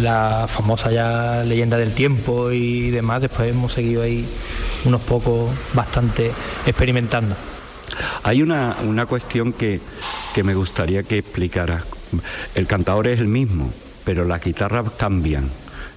la 0.00 0.46
famosa 0.48 0.90
ya 0.90 1.42
leyenda 1.44 1.76
del 1.76 1.92
tiempo 1.92 2.50
y 2.50 2.90
demás, 2.90 3.22
después 3.22 3.50
hemos 3.50 3.72
seguido 3.72 4.02
ahí 4.02 4.26
unos 4.84 5.00
pocos 5.02 5.50
bastante 5.74 6.32
experimentando. 6.66 7.34
Hay 8.22 8.42
una, 8.42 8.76
una 8.84 9.06
cuestión 9.06 9.52
que 9.52 9.80
que 10.32 10.42
me 10.42 10.54
gustaría 10.54 11.02
que 11.02 11.18
explicara. 11.18 11.82
El 12.54 12.66
cantador 12.66 13.06
es 13.06 13.20
el 13.20 13.28
mismo, 13.28 13.70
pero 14.04 14.24
las 14.24 14.42
guitarras 14.42 14.90
cambian. 14.96 15.48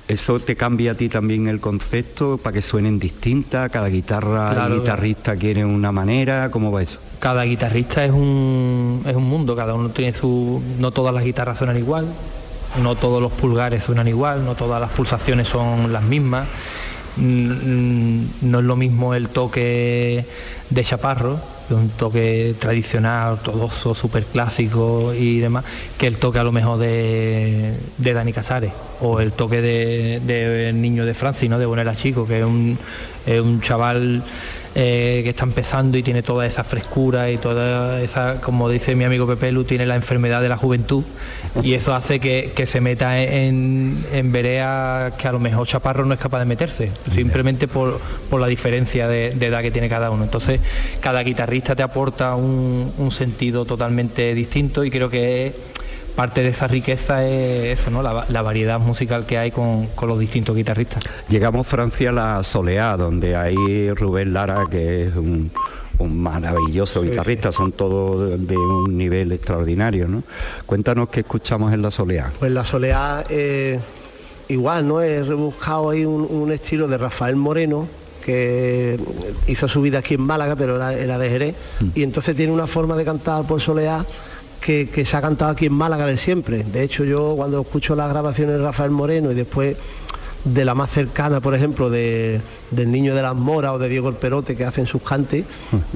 ¿Eso 0.07 0.39
te 0.39 0.55
cambia 0.55 0.91
a 0.91 0.95
ti 0.95 1.09
también 1.09 1.47
el 1.47 1.59
concepto 1.59 2.37
para 2.37 2.53
que 2.53 2.61
suenen 2.61 2.99
distintas? 2.99 3.71
¿Cada 3.71 3.87
guitarra, 3.87 4.67
guitarrista 4.69 5.35
quiere 5.35 5.65
una 5.65 5.91
manera? 5.91 6.51
¿Cómo 6.51 6.71
va 6.71 6.83
eso? 6.83 6.99
Cada 7.19 7.43
guitarrista 7.43 8.05
es 8.05 8.11
un, 8.11 9.01
es 9.05 9.15
un 9.15 9.23
mundo, 9.23 9.55
cada 9.55 9.73
uno 9.73 9.89
tiene 9.89 10.13
su... 10.13 10.61
No 10.79 10.91
todas 10.91 11.13
las 11.13 11.23
guitarras 11.23 11.57
suenan 11.57 11.77
igual, 11.77 12.05
no 12.81 12.95
todos 12.95 13.21
los 13.21 13.31
pulgares 13.31 13.83
suenan 13.83 14.07
igual, 14.07 14.45
no 14.45 14.55
todas 14.55 14.79
las 14.81 14.91
pulsaciones 14.91 15.47
son 15.47 15.91
las 15.91 16.03
mismas. 16.03 16.47
No 17.17 18.59
es 18.59 18.65
lo 18.65 18.75
mismo 18.75 19.15
el 19.15 19.29
toque 19.29 20.25
de 20.69 20.83
chaparro 20.83 21.39
un 21.73 21.89
toque 21.89 22.55
tradicional, 22.59 23.33
ortodoxo, 23.33 23.95
súper 23.95 24.23
clásico 24.23 25.13
y 25.13 25.39
demás, 25.39 25.65
que 25.97 26.07
el 26.07 26.17
toque 26.17 26.39
a 26.39 26.43
lo 26.43 26.51
mejor 26.51 26.77
de, 26.77 27.73
de 27.97 28.13
Dani 28.13 28.33
Casares 28.33 28.71
o 29.01 29.19
el 29.19 29.31
toque 29.31 29.61
de, 29.61 30.19
de 30.19 30.73
Niño 30.73 31.05
de 31.05 31.13
Francis, 31.13 31.49
¿no? 31.49 31.57
de 31.57 31.65
Bonela 31.65 31.95
Chico, 31.95 32.27
que 32.27 32.39
es 32.39 32.45
un, 32.45 32.77
es 33.25 33.41
un 33.41 33.61
chaval 33.61 34.23
eh, 34.77 35.21
que 35.23 35.29
está 35.29 35.45
empezando 35.45 35.97
y 35.97 36.03
tiene 36.03 36.21
toda 36.21 36.45
esa 36.45 36.65
frescura 36.65 37.31
y 37.31 37.38
toda 37.38 38.01
esa, 38.01 38.41
como 38.41 38.67
dice 38.67 38.93
mi 38.93 39.05
amigo 39.05 39.25
Pepe 39.25 39.51
Lu, 39.53 39.63
tiene 39.63 39.85
la 39.85 39.95
enfermedad 39.95 40.41
de 40.41 40.49
la 40.49 40.57
juventud 40.57 41.03
y 41.63 41.75
eso 41.75 41.95
hace 41.95 42.19
que, 42.19 42.65
se 42.65 42.81
meta 42.81 43.21
en, 43.21 44.05
en 44.11 44.31
verea 44.33 45.13
que 45.17 45.29
a 45.29 45.31
lo 45.31 45.39
mejor 45.39 45.65
Chaparro 45.65 46.05
no 46.05 46.13
es 46.13 46.19
capaz 46.19 46.39
de 46.39 46.45
meterse, 46.45 46.91
simplemente 47.09 47.69
por, 47.69 48.01
la 48.38 48.47
diferencia 48.47 49.07
de, 49.07 49.27
edad 49.29 49.61
que 49.61 49.71
tiene 49.71 49.88
cada 49.88 50.11
uno. 50.11 50.25
Entonces, 50.25 50.59
cada 50.99 51.23
guitarrista 51.23 51.75
te 51.75 51.83
aporta 51.83 52.35
un, 52.35 52.91
un 52.97 53.11
sentido 53.11 53.63
totalmente 53.63 54.33
distinto 54.33 54.83
y 54.83 54.91
creo 54.91 55.09
que 55.09 55.47
es 55.47 55.53
parte 56.15 56.41
de 56.41 56.49
esa 56.49 56.67
riqueza 56.67 57.25
es 57.28 57.80
eso, 57.80 57.91
¿no? 57.91 58.01
la, 58.01 58.41
variedad 58.41 58.80
musical 58.80 59.25
que 59.25 59.38
hay 59.38 59.51
con, 59.51 59.88
los 60.01 60.19
distintos 60.19 60.56
guitarristas. 60.56 61.04
Llegamos 61.28 61.67
Francia 61.67 62.10
a 62.10 62.13
la 62.13 62.43
Soleá, 62.43 62.95
donde 62.97 63.36
hay 63.36 63.91
Rubén 63.91 64.34
Lara, 64.34 64.63
que 64.69 65.08
es 65.08 65.15
un, 65.15 65.51
maravilloso 65.99 67.04
guitarrista, 67.04 67.51
son 67.51 67.71
todos 67.71 68.39
de 68.47 68.58
un 68.58 68.97
nivel 68.97 69.32
extraordinario. 69.32 70.08
¿no? 70.08 70.23
Cuéntanos 70.65 71.10
qué 71.10 71.21
escuchamos 71.21 71.73
en 71.73 71.82
la 71.82 71.91
Soleá. 71.91 72.32
Pues 72.39 72.51
la 72.51 72.65
Soleá, 72.65 73.23
eh, 73.30 73.80
igual, 74.47 74.88
¿no? 74.88 75.01
He 75.01 75.23
rebuscado 75.23 75.89
ahí 75.89 76.06
un, 76.06 76.51
estilo 76.51 76.88
de 76.88 76.97
Rafael 76.97 77.36
Moreno, 77.36 77.88
que 78.23 78.99
hizo 79.47 79.67
su 79.67 79.82
vida 79.82 79.99
aquí 79.99 80.15
en 80.15 80.21
Málaga, 80.21 80.56
pero 80.56 80.75
era, 80.75 81.17
de 81.17 81.30
Jerez, 81.30 81.56
mm. 81.80 81.88
y 81.95 82.04
entonces 82.04 82.36
tiene 82.36 82.51
una 82.51 82.67
forma 82.67 82.95
de 82.95 83.06
cantar 83.06 83.45
por 83.45 83.62
Soleá 83.62 84.06
que, 84.65 85.06
se 85.06 85.15
ha 85.15 85.21
cantado 85.21 85.51
aquí 85.51 85.67
en 85.67 85.73
Málaga 85.73 86.08
de 86.08 86.17
siempre. 86.17 86.63
De 86.63 86.82
hecho, 86.82 87.04
yo 87.04 87.36
cuando 87.36 87.62
escucho 87.62 87.95
las 87.95 88.10
grabaciones 88.10 88.58
de 88.58 88.63
Rafael 88.63 88.89
Moreno 88.89 89.32
y 89.32 89.36
después 89.36 89.78
de 90.43 90.65
la 90.65 90.73
más 90.73 90.89
cercana, 90.89 91.39
por 91.39 91.54
ejemplo, 91.54 91.91
de, 91.91 92.41
del 92.71 92.91
Niño 92.91 93.13
de 93.13 93.21
las 93.21 93.36
Moras 93.36 93.73
o 93.73 93.80
de 93.80 93.89
Diego 93.89 94.10
el 94.10 94.15
Perote 94.15 94.56
que 94.56 94.65
hacen 94.65 94.88
sus 94.88 95.04
cantes, 95.04 95.45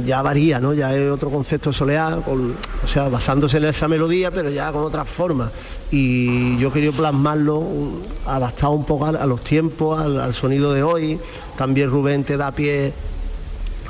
ya 0.05 0.21
varía, 0.21 0.59
¿no? 0.59 0.73
Ya 0.75 0.95
es 0.95 1.09
otro 1.11 1.31
concepto 1.31 1.73
soleado, 1.73 2.23
o 2.27 2.87
sea, 2.87 3.09
basándose 3.09 3.57
en 3.57 3.65
esa 3.65 3.87
melodía, 3.87 4.29
pero 4.29 4.51
ya 4.51 4.71
con 4.71 4.83
otras 4.83 5.09
formas. 5.09 5.51
Y 5.89 6.57
yo 6.59 6.71
quería 6.71 6.91
plasmarlo, 6.91 7.63
adaptado 8.27 8.73
un 8.73 8.85
poco 8.85 9.07
a, 9.07 9.25
los 9.25 9.41
tiempos, 9.41 9.99
al, 9.99 10.33
sonido 10.35 10.73
de 10.73 10.83
hoy. 10.83 11.19
También 11.57 11.89
Rubén 11.89 12.23
te 12.23 12.37
da 12.37 12.51
pie 12.51 12.93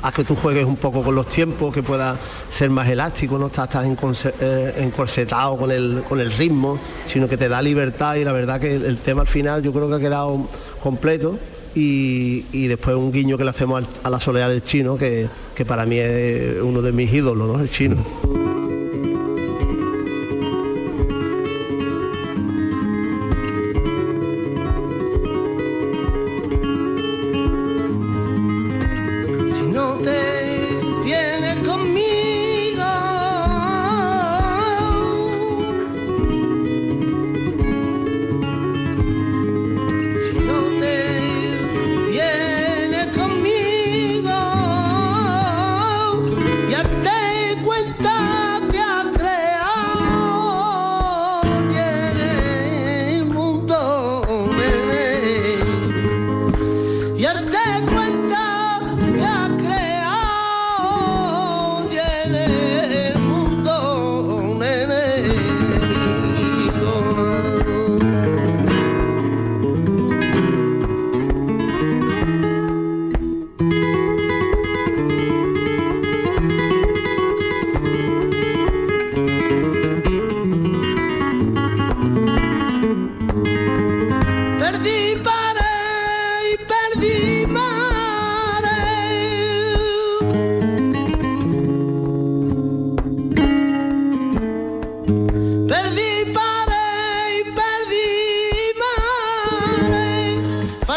a 0.02 0.12
que 0.12 0.24
tú 0.24 0.36
juegues 0.36 0.64
un 0.64 0.76
poco 0.76 1.02
con 1.02 1.14
los 1.14 1.26
tiempos, 1.26 1.74
que 1.74 1.82
pueda 1.82 2.16
ser 2.50 2.70
más 2.70 2.88
elástico, 2.88 3.38
no 3.38 3.46
estás 3.46 3.70
tan 3.70 3.96
eh, 4.40 4.74
encorsetado 4.78 5.56
con 5.56 5.70
el, 5.70 6.02
con 6.08 6.20
el 6.20 6.32
ritmo, 6.32 6.78
sino 7.06 7.28
que 7.28 7.36
te 7.36 7.48
da 7.48 7.60
libertad 7.60 8.16
y 8.16 8.24
la 8.24 8.32
verdad 8.32 8.60
que 8.60 8.74
el, 8.74 8.98
tema 8.98 9.22
al 9.22 9.28
final 9.28 9.62
yo 9.62 9.72
creo 9.72 9.88
que 9.88 9.94
ha 9.94 10.00
quedado 10.00 10.46
completo 10.82 11.38
y, 11.74 12.66
después 12.66 12.96
un 12.96 13.12
guiño 13.12 13.36
que 13.36 13.44
le 13.44 13.50
hacemos 13.50 13.84
a 14.02 14.10
la 14.10 14.20
soledad 14.20 14.48
del 14.48 14.62
chino, 14.62 14.96
que, 14.96 15.28
que 15.54 15.64
para 15.64 15.86
mí 15.86 15.98
es 15.98 16.60
uno 16.62 16.82
de 16.82 16.92
mis 16.92 17.12
ídolos, 17.12 17.48
¿no? 17.48 17.60
el 17.60 17.70
chino. 17.70 18.39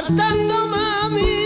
faltando 0.04 0.68
mami. 0.68 1.43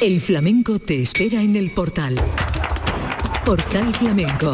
El 0.00 0.22
flamenco 0.22 0.78
te 0.78 1.02
espera 1.02 1.42
en 1.42 1.56
el 1.56 1.72
portal. 1.72 2.18
Portal 3.44 3.94
Flamenco. 3.94 4.50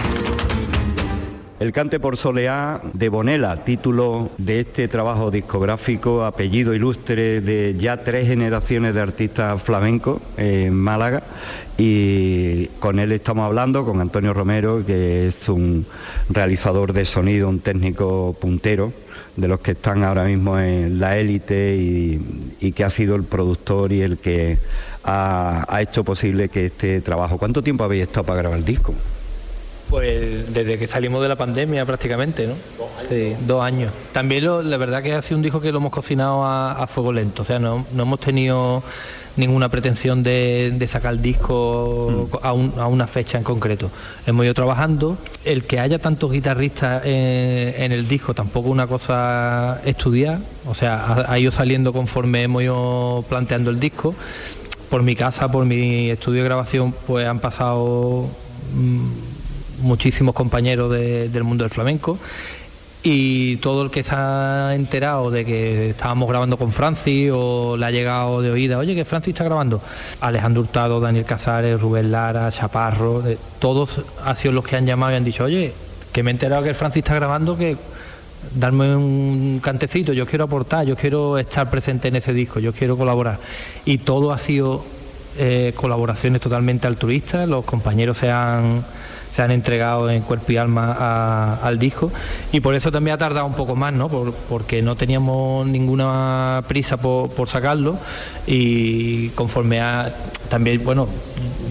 El 1.60 1.70
cante 1.72 2.00
por 2.00 2.16
soleá 2.16 2.80
de 2.92 3.08
Bonela, 3.08 3.64
título 3.64 4.30
de 4.38 4.60
este 4.60 4.88
trabajo 4.88 5.30
discográfico, 5.30 6.24
apellido 6.24 6.74
ilustre 6.74 7.40
de 7.40 7.76
ya 7.78 7.98
tres 7.98 8.26
generaciones 8.26 8.92
de 8.92 9.00
artistas 9.00 9.62
flamencos 9.62 10.20
en 10.36 10.74
Málaga. 10.74 11.22
Y 11.78 12.66
con 12.80 12.98
él 12.98 13.12
estamos 13.12 13.46
hablando, 13.46 13.84
con 13.84 14.00
Antonio 14.00 14.34
Romero, 14.34 14.84
que 14.84 15.28
es 15.28 15.48
un 15.48 15.86
realizador 16.28 16.92
de 16.92 17.04
sonido, 17.04 17.48
un 17.48 17.60
técnico 17.60 18.36
puntero, 18.40 18.92
de 19.36 19.48
los 19.48 19.60
que 19.60 19.72
están 19.72 20.02
ahora 20.02 20.24
mismo 20.24 20.58
en 20.58 20.98
la 20.98 21.18
élite 21.18 21.76
y, 21.76 22.20
y 22.58 22.72
que 22.72 22.84
ha 22.84 22.90
sido 22.90 23.14
el 23.14 23.22
productor 23.22 23.92
y 23.92 24.00
el 24.00 24.18
que 24.18 24.58
ha, 25.06 25.78
hecho 25.80 26.04
posible 26.04 26.48
que 26.48 26.66
este 26.66 27.00
trabajo. 27.00 27.38
¿Cuánto 27.38 27.62
tiempo 27.62 27.84
habéis 27.84 28.04
estado 28.04 28.24
para 28.24 28.40
grabar 28.40 28.58
el 28.58 28.64
disco? 28.64 28.94
Pues 29.88 30.52
desde 30.52 30.78
que 30.78 30.88
salimos 30.88 31.22
de 31.22 31.28
la 31.28 31.36
pandemia 31.36 31.86
prácticamente, 31.86 32.46
¿no? 32.46 32.54
Sí, 33.08 33.34
dos 33.46 33.62
años. 33.62 33.92
También 34.12 34.44
la 34.68 34.76
verdad 34.78 35.00
que 35.00 35.12
ha 35.12 35.22
sido 35.22 35.36
un 35.36 35.42
disco 35.42 35.60
que 35.60 35.70
lo 35.70 35.78
hemos 35.78 35.92
cocinado 35.92 36.44
a, 36.44 36.86
fuego 36.88 37.12
lento, 37.12 37.42
o 37.42 37.44
sea, 37.44 37.60
no, 37.60 37.86
hemos 37.96 38.18
tenido 38.18 38.82
ninguna 39.36 39.68
pretensión 39.68 40.24
de, 40.24 40.84
sacar 40.88 41.12
el 41.12 41.22
disco 41.22 42.28
mm. 42.32 42.36
a, 42.42 42.86
una 42.86 43.06
fecha 43.06 43.38
en 43.38 43.44
concreto. 43.44 43.90
Hemos 44.26 44.44
ido 44.44 44.54
trabajando. 44.54 45.18
El 45.44 45.64
que 45.64 45.78
haya 45.78 46.00
tantos 46.00 46.32
guitarristas 46.32 47.02
en, 47.04 47.92
el 47.92 48.08
disco 48.08 48.34
tampoco 48.34 48.68
es 48.68 48.72
una 48.72 48.88
cosa 48.88 49.80
estudiada, 49.84 50.40
o 50.66 50.74
sea, 50.74 50.96
ha, 50.96 51.32
ha 51.32 51.38
ido 51.38 51.52
saliendo 51.52 51.92
conforme 51.92 52.42
hemos 52.42 52.64
ido 52.64 53.24
planteando 53.28 53.70
el 53.70 53.78
disco 53.78 54.16
por 54.90 55.02
mi 55.02 55.16
casa, 55.16 55.50
por 55.50 55.64
mi 55.64 56.10
estudio 56.10 56.42
de 56.42 56.48
grabación, 56.48 56.94
pues 57.06 57.26
han 57.26 57.40
pasado 57.40 58.28
mm, 58.74 59.82
muchísimos 59.82 60.34
compañeros 60.34 60.90
del 60.92 61.44
mundo 61.44 61.64
del 61.64 61.70
flamenco. 61.70 62.18
Y 63.02 63.58
todo 63.58 63.84
el 63.84 63.90
que 63.90 64.02
se 64.02 64.16
ha 64.16 64.72
enterado 64.74 65.30
de 65.30 65.44
que 65.44 65.90
estábamos 65.90 66.28
grabando 66.28 66.56
con 66.56 66.72
Francis 66.72 67.30
o 67.32 67.76
le 67.76 67.86
ha 67.86 67.90
llegado 67.92 68.42
de 68.42 68.50
oída, 68.50 68.78
oye, 68.78 68.96
que 68.96 69.04
Francis 69.04 69.32
está 69.32 69.44
grabando, 69.44 69.80
Alejandro 70.20 70.62
Hurtado, 70.62 70.98
Daniel 70.98 71.24
Casares, 71.24 71.80
Rubén 71.80 72.10
Lara, 72.10 72.50
Chaparro, 72.50 73.22
todos 73.60 74.00
han 74.24 74.36
sido 74.36 74.54
los 74.54 74.64
que 74.64 74.74
han 74.74 74.86
llamado 74.86 75.12
y 75.12 75.16
han 75.16 75.24
dicho, 75.24 75.44
oye, 75.44 75.72
que 76.12 76.24
me 76.24 76.30
he 76.30 76.32
enterado 76.32 76.64
que 76.64 76.70
el 76.70 76.74
Francis 76.74 77.04
está 77.04 77.14
grabando, 77.14 77.56
que 77.56 77.76
darme 78.54 78.94
un 78.94 79.60
cantecito, 79.62 80.12
yo 80.12 80.26
quiero 80.26 80.44
aportar, 80.44 80.86
yo 80.86 80.96
quiero 80.96 81.38
estar 81.38 81.70
presente 81.70 82.08
en 82.08 82.16
ese 82.16 82.32
disco, 82.32 82.60
yo 82.60 82.72
quiero 82.72 82.96
colaborar. 82.96 83.38
Y 83.84 83.98
todo 83.98 84.32
ha 84.32 84.38
sido 84.38 84.84
eh, 85.38 85.72
colaboraciones 85.76 86.40
totalmente 86.40 86.86
altruistas, 86.86 87.48
los 87.48 87.64
compañeros 87.64 88.18
se 88.18 88.30
han 88.30 88.84
se 89.36 89.42
han 89.42 89.50
entregado 89.50 90.08
en 90.08 90.22
cuerpo 90.22 90.50
y 90.52 90.56
alma 90.56 91.58
al 91.62 91.78
disco 91.78 92.10
y 92.52 92.60
por 92.60 92.74
eso 92.74 92.90
también 92.90 93.16
ha 93.16 93.18
tardado 93.18 93.44
un 93.44 93.52
poco 93.52 93.76
más, 93.76 93.92
¿no? 93.92 94.08
porque 94.08 94.80
no 94.80 94.96
teníamos 94.96 95.66
ninguna 95.66 96.64
prisa 96.66 96.96
por, 96.96 97.46
sacarlo 97.46 97.98
y 98.46 99.28
conforme 99.30 99.82
a 99.82 100.10
también, 100.48 100.82
bueno, 100.84 101.06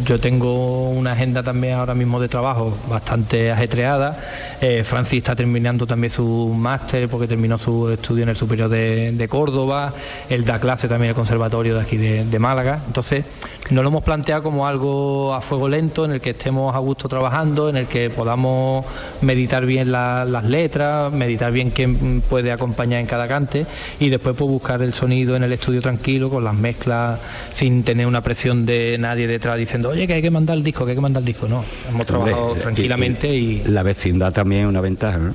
yo 0.05 0.19
tengo 0.19 0.89
una 0.89 1.13
agenda 1.13 1.41
también 1.41 1.75
ahora 1.75 1.95
mismo 1.95 2.19
de 2.19 2.27
trabajo 2.27 2.77
bastante 2.89 3.51
ajetreada. 3.51 4.19
Eh, 4.61 4.83
Francis 4.83 5.19
está 5.19 5.35
terminando 5.35 5.87
también 5.87 6.11
su 6.11 6.53
máster 6.55 7.07
porque 7.09 7.27
terminó 7.27 7.57
su 7.57 7.89
estudio 7.89 8.23
en 8.23 8.29
el 8.29 8.35
Superior 8.35 8.69
de, 8.69 9.27
Córdoba. 9.29 9.93
Él 10.29 10.45
da 10.45 10.59
clase 10.59 10.87
también 10.87 11.05
en 11.05 11.09
el 11.09 11.15
Conservatorio 11.15 11.75
de 11.75 11.81
aquí 11.81 11.97
de, 11.97 12.39
Málaga. 12.39 12.81
Entonces, 12.85 13.25
no 13.71 13.81
lo 13.81 13.89
hemos 13.89 14.03
planteado 14.03 14.43
como 14.43 14.67
algo 14.67 15.33
a 15.33 15.41
fuego 15.41 15.69
lento 15.69 16.05
en 16.05 16.11
el 16.11 16.21
que 16.21 16.31
estemos 16.31 16.75
a 16.75 16.79
gusto 16.79 17.07
trabajando 17.07 17.54
en 17.69 17.77
el 17.77 17.87
que 17.87 18.09
podamos 18.09 18.85
meditar 19.21 19.65
bien 19.65 19.91
las 19.91 20.43
letras, 20.45 21.11
meditar 21.11 21.51
bien 21.51 21.71
quién 21.71 22.21
puede 22.21 22.51
acompañar 22.51 22.99
en 22.99 23.07
cada 23.07 23.27
cante 23.27 23.65
y 23.99 24.09
después 24.09 24.35
pues, 24.37 24.49
buscar 24.49 24.81
el 24.81 24.93
sonido 24.93 25.35
en 25.35 25.43
el 25.43 25.53
estudio 25.53 25.81
tranquilo, 25.81 26.29
con 26.29 26.43
las 26.43 26.55
mezclas, 26.55 27.19
sin 27.53 27.83
tener 27.83 28.07
una 28.07 28.21
presión 28.21 28.65
de 28.65 28.97
nadie 28.99 29.27
detrás 29.27 29.57
diciendo, 29.57 29.89
oye, 29.89 30.07
que 30.07 30.13
hay 30.13 30.21
que 30.21 30.31
mandar 30.31 30.57
el 30.57 30.63
disco, 30.63 30.85
que 30.85 30.91
hay 30.91 30.97
que 30.97 31.01
mandar 31.01 31.21
el 31.21 31.27
disco. 31.27 31.47
No, 31.47 31.63
hemos 31.89 32.05
trabajado 32.05 32.53
tranquilamente 32.55 33.33
y, 33.33 33.63
La 33.65 33.83
vecindad 33.83 34.33
también 34.33 34.63
es 34.63 34.67
una 34.67 34.81
ventaja, 34.81 35.17
¿no? 35.17 35.33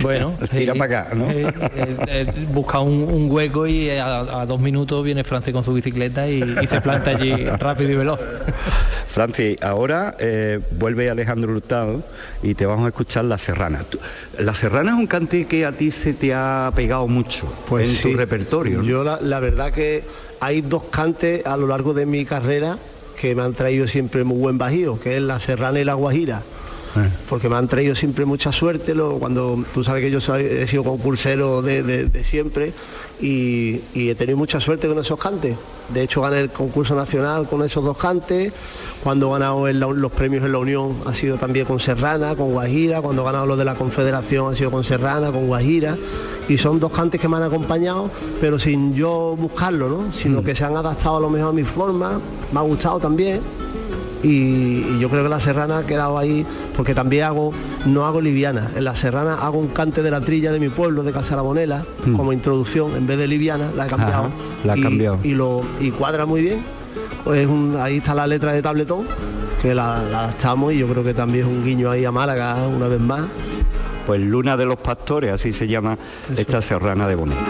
Bueno, 0.00 0.36
tira 0.50 0.74
para 0.74 1.00
acá, 1.00 1.14
¿no? 1.14 1.30
Eh, 1.30 1.46
eh, 1.76 1.96
eh, 2.06 2.32
busca 2.52 2.80
un, 2.80 3.30
hueco 3.30 3.66
y 3.66 3.90
a, 3.90 4.44
dos 4.46 4.60
minutos 4.60 5.04
viene 5.04 5.24
Francis 5.24 5.52
con 5.52 5.64
su 5.64 5.72
bicicleta 5.72 6.28
y, 6.28 6.42
se 6.66 6.80
planta 6.80 7.10
allí 7.10 7.32
rápido 7.58 7.90
y 7.90 7.96
veloz. 7.96 8.20
Francis, 9.08 9.58
ahora 9.62 10.16
vuelve 10.78 11.10
Alejandro 11.10 11.52
Hurtado 11.52 12.02
y 12.42 12.54
te 12.54 12.64
vamos 12.64 12.86
a 12.86 12.88
escuchar 12.88 13.24
La 13.24 13.36
Serrana. 13.38 13.84
La 14.38 14.54
Serrana 14.54 14.92
es 14.92 14.98
un 14.98 15.06
cante 15.06 15.44
que 15.44 15.66
a 15.66 15.72
ti 15.72 15.90
se 15.90 16.14
te 16.14 16.32
ha 16.32 16.72
pegado 16.74 17.06
mucho 17.08 17.52
pues 17.68 18.04
en 18.04 18.12
tu 18.12 18.16
repertorio. 18.16 18.82
Yo 18.82 19.04
la, 19.04 19.40
verdad 19.40 19.72
que 19.72 20.02
hay 20.40 20.62
dos 20.62 20.84
cantes 20.84 21.44
a 21.46 21.56
lo 21.56 21.66
largo 21.66 21.92
de 21.92 22.06
mi 22.06 22.24
carrera 22.24 22.78
que 23.20 23.34
me 23.34 23.42
han 23.42 23.52
traído 23.52 23.86
siempre 23.86 24.24
muy 24.24 24.38
buen 24.38 24.58
bajío, 24.58 24.98
que 24.98 25.16
es 25.16 25.22
La 25.22 25.38
Serrana 25.38 25.78
y 25.78 25.84
La 25.84 25.94
Guajira 25.94 26.42
porque 27.28 27.48
me 27.48 27.56
han 27.56 27.68
traído 27.68 27.94
siempre 27.94 28.24
mucha 28.24 28.52
suerte, 28.52 28.94
cuando 29.18 29.64
tú 29.72 29.82
sabes 29.82 30.02
que 30.02 30.10
yo 30.10 30.18
he 30.36 30.66
sido 30.66 30.84
concursero 30.84 31.62
de, 31.62 32.10
siempre 32.24 32.72
y, 33.20 33.80
he 33.94 34.14
tenido 34.14 34.36
mucha 34.36 34.60
suerte 34.60 34.88
con 34.88 34.98
esos 34.98 35.18
cantes. 35.18 35.56
De 35.88 36.02
hecho 36.02 36.22
gané 36.22 36.40
el 36.40 36.50
concurso 36.50 36.94
nacional 36.94 37.46
con 37.46 37.62
esos 37.62 37.84
dos 37.84 37.96
cantes, 37.96 38.52
cuando 39.02 39.28
he 39.28 39.32
ganado 39.32 39.72
los 39.72 40.12
premios 40.12 40.44
en 40.44 40.52
la 40.52 40.58
Unión 40.58 40.96
ha 41.06 41.14
sido 41.14 41.36
también 41.36 41.66
con 41.66 41.80
Serrana, 41.80 42.36
con 42.36 42.52
Guajira, 42.52 43.00
cuando 43.00 43.22
he 43.22 43.24
ganado 43.24 43.46
los 43.46 43.58
de 43.58 43.64
la 43.64 43.74
Confederación 43.74 44.52
ha 44.52 44.56
sido 44.56 44.70
con 44.70 44.84
Serrana, 44.84 45.32
con 45.32 45.46
Guajira, 45.46 45.96
y 46.48 46.58
son 46.58 46.78
dos 46.80 46.92
cantes 46.92 47.20
que 47.20 47.28
me 47.28 47.36
han 47.36 47.42
acompañado, 47.44 48.10
pero 48.40 48.58
sin 48.58 48.94
yo 48.94 49.36
buscarlo, 49.38 49.88
¿no? 49.88 50.12
sino 50.12 50.40
mm. 50.40 50.44
que 50.44 50.54
se 50.54 50.64
han 50.64 50.76
adaptado 50.76 51.16
a 51.16 51.20
lo 51.20 51.30
mejor 51.30 51.50
a 51.50 51.52
mi 51.52 51.64
forma, 51.64 52.20
me 52.52 52.58
ha 52.58 52.62
gustado 52.62 52.98
también 52.98 53.40
y, 54.22 54.98
yo 54.98 55.08
creo 55.08 55.22
que 55.22 55.28
la 55.28 55.40
serrana 55.40 55.78
ha 55.78 55.86
quedado 55.86 56.18
ahí 56.18 56.46
porque 56.76 56.94
también 56.94 57.24
hago, 57.24 57.52
no 57.86 58.06
hago 58.06 58.20
liviana, 58.20 58.70
en 58.76 58.84
la 58.84 58.94
serrana 58.94 59.34
hago 59.34 59.58
un 59.58 59.68
cante 59.68 60.02
de 60.02 60.10
la 60.10 60.20
trilla 60.20 60.52
de 60.52 60.60
mi 60.60 60.68
pueblo, 60.68 61.02
de 61.02 61.12
Casarabonela, 61.12 61.84
mm. 62.06 62.12
como 62.14 62.32
introducción, 62.32 62.94
en 62.96 63.06
vez 63.06 63.18
de 63.18 63.26
liviana, 63.26 63.70
la 63.76 63.86
he 63.86 63.88
cambiado. 63.88 64.30
la 64.64 64.76
y, 64.76 64.82
cambiado. 64.82 65.18
Y, 65.22 65.34
lo, 65.34 65.62
y 65.80 65.90
cuadra 65.90 66.26
muy 66.26 66.42
bien. 66.42 66.62
Pues 67.24 67.48
ahí 67.78 67.98
está 67.98 68.14
la 68.14 68.26
letra 68.26 68.52
de 68.52 68.62
tabletón, 68.62 69.06
que 69.60 69.74
la, 69.74 70.02
la 70.10 70.24
adaptamos 70.24 70.72
y 70.72 70.78
yo 70.78 70.88
creo 70.88 71.04
que 71.04 71.14
también 71.14 71.46
es 71.46 71.52
un 71.52 71.64
guiño 71.64 71.90
ahí 71.90 72.04
a 72.04 72.12
Málaga 72.12 72.56
una 72.66 72.88
vez 72.88 73.00
más. 73.00 73.22
Pues 74.06 74.20
Luna 74.20 74.56
de 74.56 74.64
los 74.64 74.76
Pastores, 74.78 75.32
así 75.32 75.52
se 75.52 75.68
llama 75.68 75.96
esta 76.36 76.60
serrana 76.60 77.06
de 77.06 77.14
Bonela. 77.14 77.40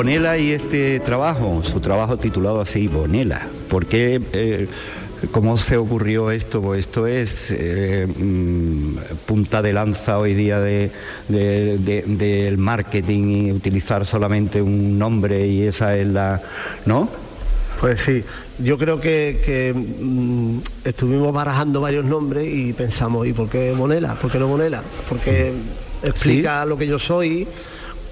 Bonela 0.00 0.38
y 0.38 0.52
este 0.52 0.98
trabajo, 1.00 1.62
su 1.62 1.78
trabajo 1.78 2.16
titulado 2.16 2.62
así, 2.62 2.88
Bonela. 2.88 3.46
¿Por 3.68 3.84
qué, 3.84 4.18
eh, 4.32 4.66
cómo 5.30 5.58
se 5.58 5.76
ocurrió 5.76 6.30
esto? 6.30 6.62
Pues 6.62 6.86
esto 6.86 7.06
es 7.06 7.50
eh, 7.50 8.06
mm, 8.06 8.94
punta 9.26 9.60
de 9.60 9.74
lanza 9.74 10.18
hoy 10.18 10.32
día 10.32 10.58
del 10.58 10.90
marketing 12.56 13.48
y 13.48 13.52
utilizar 13.52 14.06
solamente 14.06 14.62
un 14.62 14.98
nombre 14.98 15.46
y 15.46 15.64
esa 15.66 15.94
es 15.94 16.06
la... 16.06 16.40
¿No? 16.86 17.06
Pues 17.78 18.00
sí, 18.00 18.24
yo 18.58 18.78
creo 18.78 19.02
que, 19.02 19.74
mm, 19.76 20.60
estuvimos 20.82 21.30
barajando 21.30 21.82
varios 21.82 22.06
nombres 22.06 22.48
y 22.50 22.72
pensamos, 22.72 23.26
¿y 23.26 23.34
por 23.34 23.50
qué 23.50 23.74
Bonela? 23.74 24.14
¿Por 24.14 24.32
qué 24.32 24.38
no 24.38 24.48
Bonela? 24.48 24.82
Porque 25.10 25.52
explica 26.02 26.64
lo 26.64 26.78
que 26.78 26.86
yo 26.86 26.98
soy, 26.98 27.46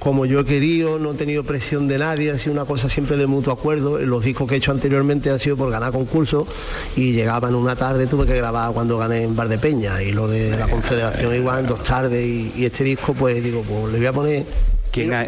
como 0.08 0.24
yo 0.24 0.40
he 0.40 0.44
querido, 0.46 0.98
no 0.98 1.12
he 1.12 1.14
tenido 1.16 1.44
presión 1.44 1.86
de 1.86 1.98
nadie, 1.98 2.30
ha 2.30 2.38
sido 2.38 2.54
una 2.54 2.64
cosa 2.64 2.88
siempre 2.88 3.18
de 3.18 3.26
mutuo 3.26 3.52
acuerdo. 3.52 3.98
Los 3.98 4.24
discos 4.24 4.48
que 4.48 4.54
he 4.54 4.56
hecho 4.56 4.72
anteriormente 4.72 5.28
han 5.28 5.38
sido 5.38 5.58
por 5.58 5.70
ganar 5.70 5.92
concursos 5.92 6.48
y 6.96 7.12
llegaban 7.12 7.54
una 7.54 7.76
tarde, 7.76 8.06
tuve 8.06 8.24
que 8.24 8.34
grabar 8.34 8.72
cuando 8.72 8.96
gané 8.96 9.24
en 9.24 9.36
Bar 9.36 9.48
de 9.48 9.58
Peña 9.58 10.02
y 10.02 10.12
lo 10.12 10.26
de 10.26 10.56
la 10.56 10.66
Confederación 10.66 11.34
igual 11.34 11.60
en 11.60 11.66
dos 11.66 11.82
tardes 11.82 12.26
y, 12.26 12.64
este 12.64 12.84
disco 12.84 13.12
pues 13.12 13.44
digo, 13.44 13.62
pues 13.68 13.92
le 13.92 13.98
voy 13.98 14.06
a 14.06 14.12
poner 14.14 14.46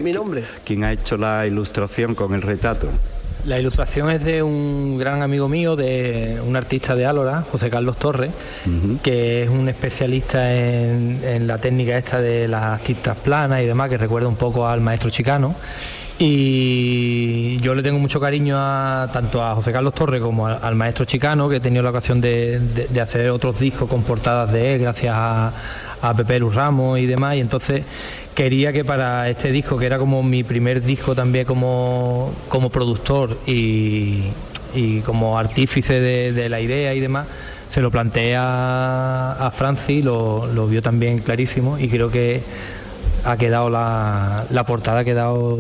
mi, 0.01 0.13
nombre. 0.15 0.45
¿Quién 0.65 0.85
ha 0.85 0.93
hecho 0.93 1.19
la 1.19 1.47
ilustración 1.47 2.15
con 2.15 2.33
el 2.33 2.41
retrato? 2.41 2.89
La 3.47 3.59
ilustración 3.59 4.11
es 4.11 4.23
de 4.23 4.43
un 4.43 4.99
gran 4.99 5.23
amigo 5.23 5.49
mío, 5.49 5.75
de 5.75 6.39
un 6.47 6.57
artista 6.57 6.95
de 6.95 7.07
Álora, 7.07 7.43
José 7.51 7.71
Carlos 7.71 7.97
Torres, 7.97 8.33
que 9.03 9.45
es 9.45 9.49
un 9.49 9.69
especialista 9.69 10.53
en, 10.55 11.47
la 11.47 11.59
técnica 11.59 11.97
esta 11.97 12.21
de 12.21 12.49
las 12.49 12.83
tintas 12.83 13.17
planas 13.17 13.63
y 13.63 13.67
demás, 13.67 13.89
que 13.89 13.97
recuerda 13.97 14.29
un 14.29 14.37
poco 14.37 14.67
al 14.67 14.81
maestro 14.81 15.11
chicano. 15.11 15.55
Y 16.19 17.59
yo 17.61 17.75
le 17.75 17.83
tengo 17.83 17.99
mucho 17.99 18.21
cariño 18.21 18.57
a, 18.59 19.09
tanto 19.11 19.43
a 19.43 19.55
José 19.55 19.73
Carlos 19.73 19.95
Torres 19.95 20.21
como 20.21 20.47
al, 20.47 20.75
maestro 20.75 21.07
chicano, 21.07 21.49
que 21.49 21.57
he 21.57 21.61
tenido 21.61 21.83
la 21.83 21.91
ocasión 21.91 22.21
de, 22.21 22.61
hacer 23.01 23.31
otros 23.31 23.59
discos 23.59 23.89
con 23.89 24.03
portadas 24.03 24.53
de 24.53 24.75
él, 24.75 24.83
gracias 24.83 25.15
a, 25.17 25.53
a 26.03 26.15
Pepe 26.15 26.39
Luz 26.39 26.55
Ramos 26.55 26.99
y 26.99 27.07
demás. 27.07 27.37
Y 27.37 27.41
entonces 27.41 27.85
quería 28.35 28.73
que 28.73 28.85
para 28.85 29.29
este 29.29 29.53
disco, 29.53 29.77
que 29.77 29.87
era 29.87 29.99
como 29.99 30.23
mi 30.23 30.45
primer 30.45 30.81
disco 30.83 31.15
también 31.15 31.45
como, 31.45 32.33
como 32.49 32.71
productor 32.71 33.39
y, 33.47 34.31
como 35.05 35.39
artífice 35.39 36.01
de, 36.01 36.49
la 36.49 36.61
idea 36.61 36.95
y 36.95 37.01
demás, 37.01 37.27
se 37.71 37.81
lo 37.81 37.91
planteé 37.91 38.37
a, 38.37 39.33
a 39.33 39.51
Francis, 39.51 40.05
lo, 40.05 40.47
lo, 40.47 40.67
vio 40.67 40.83
también 40.83 41.19
clarísimo 41.19 41.79
y 41.79 41.89
creo 41.89 42.11
que 42.11 42.41
ha 43.25 43.37
quedado 43.37 43.71
la, 43.71 44.65
portada, 44.67 45.01
ha 45.01 45.05
quedado... 45.05 45.59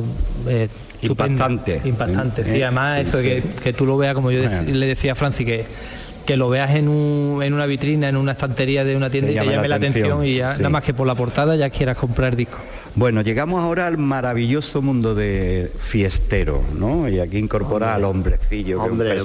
Eh, 0.48 0.68
impactante. 1.02 1.80
Impactante, 1.84 2.44
sí, 2.44 2.62
además 2.62 3.08
eso 3.08 3.18
que, 3.18 3.42
que, 3.62 3.72
tú 3.72 3.86
lo 3.86 3.96
veas 3.96 4.14
como 4.14 4.30
yo 4.30 4.42
le 4.42 4.86
decía 4.86 5.12
a 5.12 5.14
Francis 5.14 5.46
que 5.46 5.64
que 6.30 6.36
lo 6.36 6.48
veas 6.48 6.76
en, 6.76 6.86
una 6.86 7.66
vitrina, 7.66 8.08
en 8.08 8.16
una 8.16 8.32
estantería 8.32 8.84
de 8.84 8.94
una 8.94 9.10
tienda 9.10 9.32
y 9.32 9.34
te 9.34 9.44
llame 9.46 9.66
la 9.66 9.74
atención, 9.74 10.24
y 10.24 10.36
ya, 10.36 10.54
nada 10.58 10.70
más 10.70 10.84
que 10.84 10.94
por 10.94 11.04
la 11.04 11.16
portada 11.16 11.56
ya 11.56 11.70
quieras 11.70 11.96
comprar 11.96 12.36
disco. 12.36 12.56
Bueno, 12.94 13.20
llegamos 13.22 13.60
ahora 13.60 13.88
al 13.88 13.98
maravilloso 13.98 14.80
mundo 14.80 15.16
de 15.16 15.72
fiestero, 15.80 16.62
¿no? 16.78 17.08
Y 17.08 17.18
aquí 17.18 17.38
incorpora 17.38 17.96
al 17.96 18.04
hombrecillo, 18.04 18.80
hombre, 18.80 19.18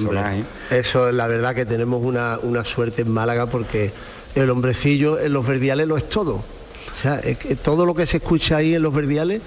que 0.70 0.80
Eso 0.80 1.08
es 1.08 1.14
la 1.14 1.28
verdad 1.28 1.54
que 1.54 1.66
tenemos 1.68 2.04
una, 2.04 2.40
suerte 2.64 3.04
en 3.04 3.12
Málaga 3.12 3.46
porque 3.46 3.92
el 4.34 4.50
hombrecillo 4.50 5.20
en 5.20 5.32
los 5.32 5.46
verdiales 5.46 5.88
lo 5.88 5.98
es 5.98 6.10
todo. 6.10 6.38
O 6.38 7.00
sea, 7.00 7.22
todo 7.64 7.86
lo 7.86 7.94
que 7.94 8.08
se 8.08 8.18
escucha 8.18 8.58
ahí 8.58 8.74
en 8.74 8.82
los 8.82 8.96
verdiales 8.96 9.44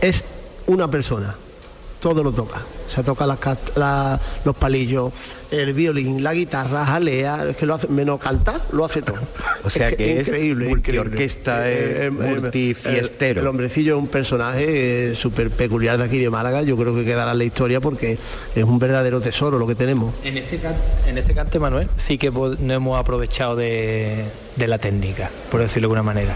es 0.00 0.22
una 0.68 0.88
persona 0.88 1.34
todo 2.00 2.22
lo 2.22 2.32
toca. 2.32 2.62
Se 2.88 3.02
toca 3.02 3.26
los 4.44 4.56
palillos, 4.56 5.12
el 5.50 5.72
violín, 5.72 6.22
la 6.22 6.34
guitarra, 6.34 6.84
jalea, 6.84 7.46
es 7.48 7.56
que 7.56 7.66
lo 7.66 7.74
hace, 7.74 7.88
menos 7.88 8.20
cantar, 8.20 8.60
lo 8.72 8.84
hace 8.84 9.02
todo. 9.02 9.18
O 9.64 9.70
sea 9.70 9.90
que, 9.90 10.20
es 10.20 10.28
increíble, 10.28 10.68
multiorquesta, 10.68 11.68
eh, 11.68 12.06
eh, 12.06 12.10
multifiestero. 12.10 13.40
El, 13.40 13.46
hombrecillo 13.46 13.96
es 13.96 14.02
un 14.02 14.08
personaje 14.08 15.10
eh, 15.10 15.14
súper 15.14 15.50
peculiar 15.50 15.98
de 15.98 16.04
aquí 16.04 16.18
de 16.18 16.30
Málaga, 16.30 16.62
yo 16.62 16.76
creo 16.76 16.94
que 16.94 17.04
quedará 17.04 17.32
en 17.32 17.38
la 17.38 17.44
historia 17.44 17.80
porque 17.80 18.18
es 18.54 18.64
un 18.64 18.78
verdadero 18.78 19.20
tesoro 19.20 19.58
lo 19.58 19.66
que 19.66 19.74
tenemos. 19.74 20.14
En 20.22 20.36
este, 20.36 20.60
en 21.06 21.18
este 21.18 21.34
cante, 21.34 21.58
Manuel, 21.58 21.88
sí 21.96 22.18
que 22.18 22.30
no 22.30 22.72
hemos 22.72 22.98
aprovechado 22.98 23.56
de, 23.56 24.24
la 24.56 24.78
técnica, 24.78 25.30
por 25.50 25.60
decirlo 25.60 25.88
de 25.88 25.96
alguna 25.96 26.02
manera. 26.02 26.34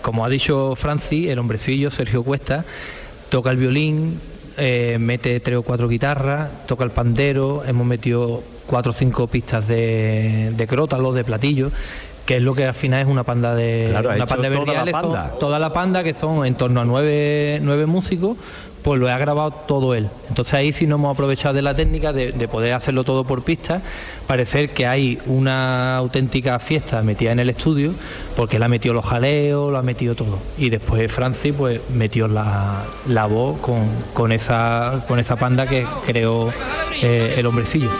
como 0.00 0.24
ha 0.24 0.28
dicho 0.28 0.76
Franci, 0.76 1.28
el 1.28 1.38
hombrecillo, 1.38 1.90
Sergio 1.90 2.22
Cuesta, 2.22 2.64
toca 3.30 3.50
el 3.50 3.56
violín, 3.56 4.20
eh, 4.56 4.96
mete 5.00 5.40
tres 5.40 5.58
o 5.58 5.62
cuatro 5.62 5.88
guitarras, 5.88 6.66
toca 6.66 6.84
el 6.84 6.90
pandero, 6.90 7.64
hemos 7.66 7.86
metido 7.86 8.42
cuatro 8.66 8.90
o 8.90 8.94
cinco 8.94 9.26
pistas 9.26 9.68
de, 9.68 10.52
de 10.56 10.66
crótalos, 10.66 11.14
de 11.14 11.24
platillos, 11.24 11.72
que 12.26 12.36
es 12.36 12.42
lo 12.42 12.54
que 12.54 12.66
al 12.66 12.74
final 12.74 13.00
es 13.00 13.06
una 13.06 13.24
panda 13.24 13.54
de 13.54 13.88
una 13.90 14.26
panda 14.26 14.48
de 14.48 14.56
toda 14.56 14.84
la 14.84 14.92
panda. 14.92 15.32
toda 15.40 15.58
la 15.58 15.72
panda 15.72 16.04
que 16.04 16.14
son 16.14 16.46
en 16.46 16.54
torno 16.54 16.80
a 16.80 16.84
nueve, 16.84 17.58
nueve 17.62 17.86
músicos 17.86 18.36
pues 18.82 19.00
lo 19.00 19.08
ha 19.08 19.18
grabado 19.18 19.52
todo 19.52 19.94
él. 19.94 20.08
Entonces 20.28 20.54
ahí 20.54 20.72
sí 20.72 20.86
no 20.86 20.96
hemos 20.96 21.14
aprovechado 21.14 21.54
de 21.54 21.62
la 21.62 21.74
técnica 21.74 22.12
de, 22.12 22.32
poder 22.48 22.74
hacerlo 22.74 23.04
todo 23.04 23.24
por 23.24 23.42
pista, 23.42 23.80
parecer 24.26 24.70
que 24.70 24.86
hay 24.86 25.18
una 25.26 25.96
auténtica 25.96 26.58
fiesta 26.58 27.02
metida 27.02 27.32
en 27.32 27.38
el 27.38 27.50
estudio, 27.50 27.92
porque 28.36 28.56
él 28.56 28.62
ha 28.62 28.68
metido 28.68 28.94
los 28.94 29.04
jaleos, 29.04 29.70
lo 29.70 29.78
ha 29.78 29.82
metido 29.82 30.14
todo. 30.14 30.38
Y 30.58 30.70
después 30.70 31.10
Francis 31.10 31.54
pues 31.56 31.80
metió 31.90 32.28
la, 32.28 32.84
voz 33.28 33.58
con, 34.12 34.32
esa, 34.32 35.04
con 35.06 35.18
esa 35.18 35.36
panda 35.36 35.66
que 35.66 35.86
creó 36.06 36.50
eh, 37.02 37.36
el 37.38 37.46
hombrecillo. 37.46 37.90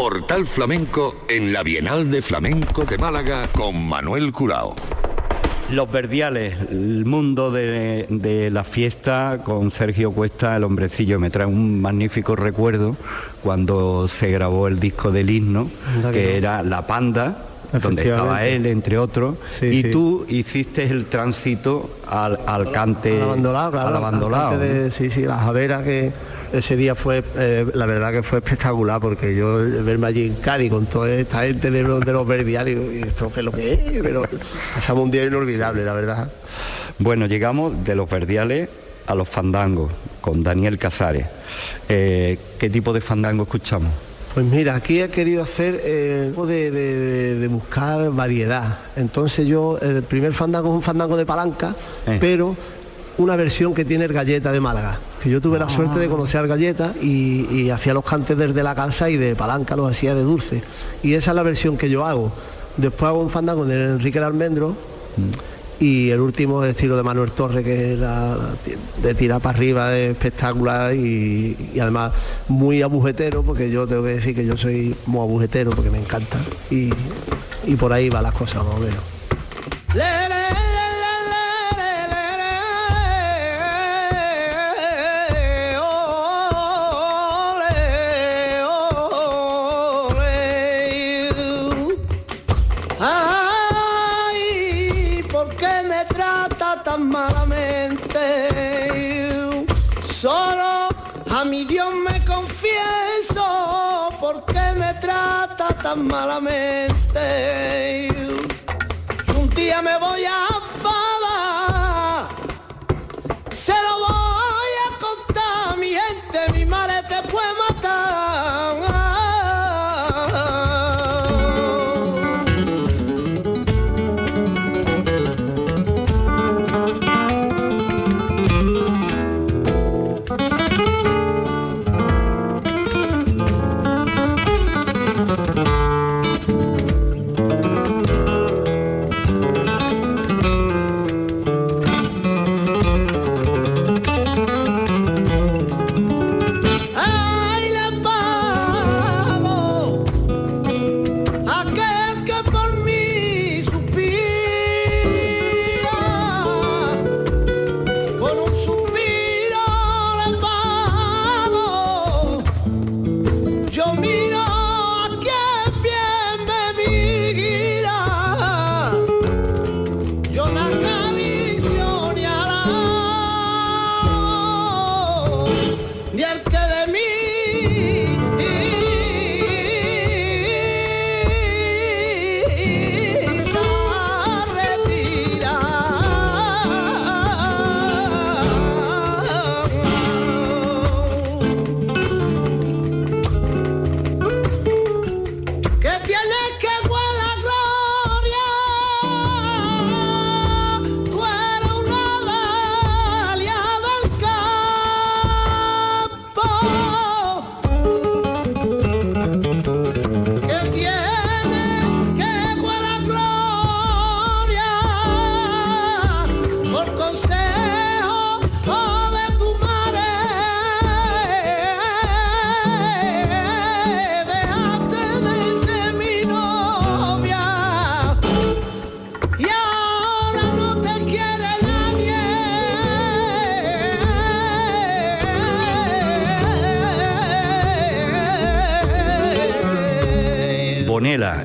Portal 0.00 0.46
Flamenco 0.46 1.14
en 1.28 1.52
la 1.52 1.62
Bienal 1.62 2.10
de 2.10 2.22
Flamenco 2.22 2.86
de 2.86 2.96
Málaga 2.96 3.46
con 3.52 3.86
Manuel 3.86 4.32
Curao. 4.32 4.74
Los 5.70 5.92
Verdiales, 5.92 6.56
el 6.70 7.04
mundo 7.04 7.50
de, 7.50 8.48
la 8.50 8.64
fiesta 8.64 9.40
con 9.44 9.70
Sergio 9.70 10.10
Cuesta, 10.10 10.56
el 10.56 10.64
hombrecillo, 10.64 11.20
me 11.20 11.28
trae 11.28 11.44
un 11.44 11.82
magnífico 11.82 12.34
recuerdo 12.34 12.96
cuando 13.42 14.08
se 14.08 14.30
grabó 14.30 14.68
el 14.68 14.80
disco 14.80 15.10
del 15.10 15.28
himno, 15.28 15.68
que 16.10 16.38
era 16.38 16.62
La 16.62 16.86
Panda, 16.86 17.36
donde 17.70 18.08
estaba 18.08 18.46
él, 18.46 18.64
entre 18.64 18.96
otros, 18.96 19.36
y 19.60 19.82
tú 19.90 20.24
hiciste 20.30 20.84
el 20.84 21.06
tránsito 21.06 21.90
al, 22.08 22.72
cante, 22.72 23.20
al 23.20 23.46
abandolado, 23.76 24.62
sí, 24.90 25.10
sí, 25.10 25.24
la 25.24 25.36
javera 25.36 25.84
que 25.84 26.10
ese 26.52 26.76
día 26.76 26.94
fue, 26.94 27.22
eh, 27.36 27.66
la 27.74 27.86
verdad 27.86 28.12
que 28.12 28.22
fue 28.22 28.38
espectacular, 28.38 29.00
porque 29.00 29.34
yo 29.36 29.56
verme 29.82 30.08
allí 30.08 30.26
en 30.26 30.34
Cádiz 30.34 30.70
con 30.70 30.86
toda 30.86 31.10
esta 31.10 31.42
gente 31.42 31.70
de 31.70 31.82
los, 31.82 32.04
de 32.04 32.12
los 32.12 32.26
verdiales, 32.26 32.76
y 32.92 33.02
esto 33.02 33.30
es 33.34 33.44
lo 33.44 33.52
que 33.52 33.72
es, 33.72 33.80
pero 34.02 34.24
pasamos 34.74 35.04
un 35.04 35.10
día 35.10 35.24
inolvidable, 35.24 35.84
la 35.84 35.92
verdad. 35.92 36.30
Bueno, 36.98 37.26
llegamos 37.26 37.84
de 37.84 37.94
los 37.94 38.08
verdiales 38.08 38.68
a 39.06 39.14
los 39.14 39.28
fandangos, 39.28 39.90
con 40.20 40.42
Daniel 40.42 40.78
Casares. 40.78 41.26
Eh, 41.88 42.38
¿Qué 42.58 42.70
tipo 42.70 42.92
de 42.92 43.00
fandango 43.00 43.44
escuchamos? 43.44 43.90
Pues 44.34 44.46
mira, 44.46 44.76
aquí 44.76 45.00
he 45.00 45.08
querido 45.08 45.42
hacer 45.42 45.80
eh, 45.82 46.32
de, 46.36 46.70
de, 47.34 47.48
buscar 47.48 48.12
variedad. 48.12 48.78
Entonces 48.94 49.46
yo, 49.46 49.76
el 49.78 50.04
primer 50.04 50.32
fandango 50.32 50.68
es 50.68 50.74
un 50.74 50.82
fandango 50.82 51.16
de 51.16 51.26
palanca, 51.26 51.74
pero 52.20 52.54
una 53.20 53.36
versión 53.36 53.74
que 53.74 53.84
tiene 53.84 54.06
el 54.06 54.12
Galleta 54.12 54.50
de 54.50 54.60
Málaga, 54.60 54.98
que 55.22 55.30
yo 55.30 55.40
tuve 55.40 55.58
la 55.58 55.66
ah. 55.66 55.70
suerte 55.70 55.98
de 55.98 56.08
conocer 56.08 56.40
al 56.40 56.48
Galleta 56.48 56.94
y, 57.00 57.68
hacía 57.70 57.94
los 57.94 58.04
cantes 58.04 58.36
desde 58.36 58.62
la 58.62 58.74
calza 58.74 59.10
y 59.10 59.16
de 59.16 59.36
palanca 59.36 59.76
los 59.76 59.90
hacía 59.90 60.14
de 60.14 60.22
dulce. 60.22 60.62
Y 61.02 61.14
esa 61.14 61.30
es 61.30 61.34
la 61.34 61.42
versión 61.42 61.76
que 61.76 61.88
yo 61.88 62.04
hago. 62.04 62.32
Después 62.76 63.08
hago 63.08 63.20
un 63.20 63.30
fandango 63.30 63.64
de 63.64 63.84
Enrique 63.84 64.18
el 64.18 64.24
Almendro 64.24 64.70
mm. 64.70 65.84
y 65.84 66.10
el 66.10 66.20
último 66.20 66.64
es 66.64 66.70
estilo 66.70 66.96
de 66.96 67.02
Manuel 67.02 67.30
Torre, 67.32 67.62
que 67.62 67.92
era 67.92 68.36
de 69.02 69.14
tirar 69.14 69.40
para 69.40 69.56
arriba, 69.56 69.90
de 69.90 70.10
espectacular 70.10 70.94
y, 70.94 71.56
además 71.80 72.12
muy 72.48 72.82
abujetero, 72.82 73.42
porque 73.42 73.70
yo 73.70 73.86
tengo 73.86 74.02
que 74.02 74.14
decir 74.14 74.34
que 74.34 74.44
yo 74.44 74.56
soy 74.56 74.94
muy 75.06 75.20
abujetero 75.20 75.70
porque 75.70 75.90
me 75.90 75.98
encanta. 75.98 76.40
Y, 76.70 76.90
y 77.66 77.76
por 77.76 77.92
ahí 77.92 78.08
va 78.08 78.22
las 78.22 78.32
cosas 78.32 78.64
más 78.64 78.74
o 78.74 78.78
menos. 78.78 80.39
Malamente. 105.96 108.06
Y 108.06 108.10
un 109.36 109.50
día 109.50 109.82
me 109.82 109.98
voy 109.98 110.24
a 110.24 110.49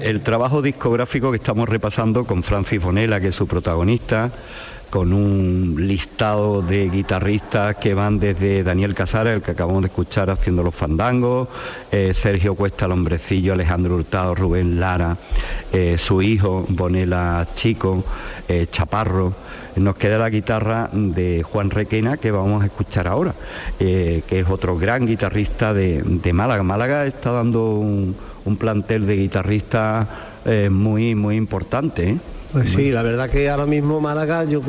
el 0.06 0.22
trabajo 0.22 0.62
discográfico 0.62 1.32
que 1.32 1.38
estamos 1.38 1.68
repasando 1.68 2.26
con 2.26 2.44
Francis 2.44 2.80
Bonela, 2.80 3.20
que 3.20 3.30
es 3.30 3.36
su 3.36 3.48
protagonista, 3.48 4.30
con 4.92 5.12
un 5.14 5.76
listado 5.80 6.62
de 6.62 6.90
guitarristas 6.90 7.76
que 7.78 7.96
van 7.96 8.20
desde 8.20 8.62
Daniel 8.62 8.94
Casares, 8.94 9.34
el 9.34 9.42
que 9.42 9.52
acabamos 9.52 9.82
de 9.82 9.88
escuchar 9.88 10.30
haciendo 10.30 10.62
los 10.62 10.76
fandangos, 10.76 11.48
eh, 11.92 12.14
Sergio 12.14 12.54
Cuesta, 12.54 12.86
el 12.86 12.92
hombrecillo, 12.92 13.54
Alejandro 13.54 13.96
Hurtado, 13.96 14.36
Rubén 14.36 14.80
Lara, 14.80 15.18
eh, 15.74 15.98
su 15.98 16.22
hijo, 16.22 16.68
Bonela 16.70 17.48
Chico, 17.56 18.04
eh, 18.48 18.68
Chaparro. 18.70 19.34
Nos 19.76 19.96
queda 19.96 20.20
la 20.20 20.30
guitarra 20.30 20.88
de 20.94 21.42
Juan 21.42 21.72
Requena 21.72 22.18
que 22.18 22.30
vamos 22.30 22.62
a 22.62 22.68
escuchar 22.68 23.08
ahora, 23.08 23.34
que 23.78 24.24
es 24.30 24.50
otro 24.50 24.78
gran 24.78 25.06
guitarrista 25.06 25.74
de 25.74 26.32
Málaga. 26.32 26.64
Málaga 26.64 27.06
está 27.06 27.34
dando 27.34 27.72
un 27.72 28.16
un 28.46 28.58
plantel 28.58 29.06
de 29.06 29.18
guitarristas 29.18 30.08
eh, 30.46 30.70
muy, 30.70 31.16
muy 31.16 31.36
importante. 31.36 32.10
¿eh? 32.12 32.18
Pues 32.52 32.70
sí, 32.70 32.92
la 32.92 33.02
verdad 33.02 33.30
que 33.30 33.50
ahora 33.50 33.66
mismo 33.66 34.00
Málaga, 34.00 34.46
yo 34.46 34.62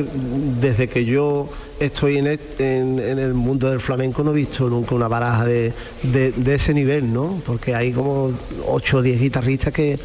desde 0.61 0.89
que 0.89 1.05
yo 1.05 1.49
estoy 1.79 2.19
en, 2.19 2.27
el 2.27 3.35
mundo 3.35 3.71
del 3.71 3.81
flamenco 3.81 4.25
no 4.25 4.33
he 4.33 4.35
visto 4.35 4.69
nunca 4.69 4.95
una 4.95 5.07
baraja 5.07 5.45
de, 5.45 5.73
ese 6.47 6.75
nivel, 6.75 7.13
¿no? 7.13 7.41
Porque 7.47 7.77
hay 7.77 7.93
como 7.93 8.33
8 8.67 8.97
o 8.97 9.03
10 9.03 9.21
guitarristas 9.21 9.73
que, 9.73 9.99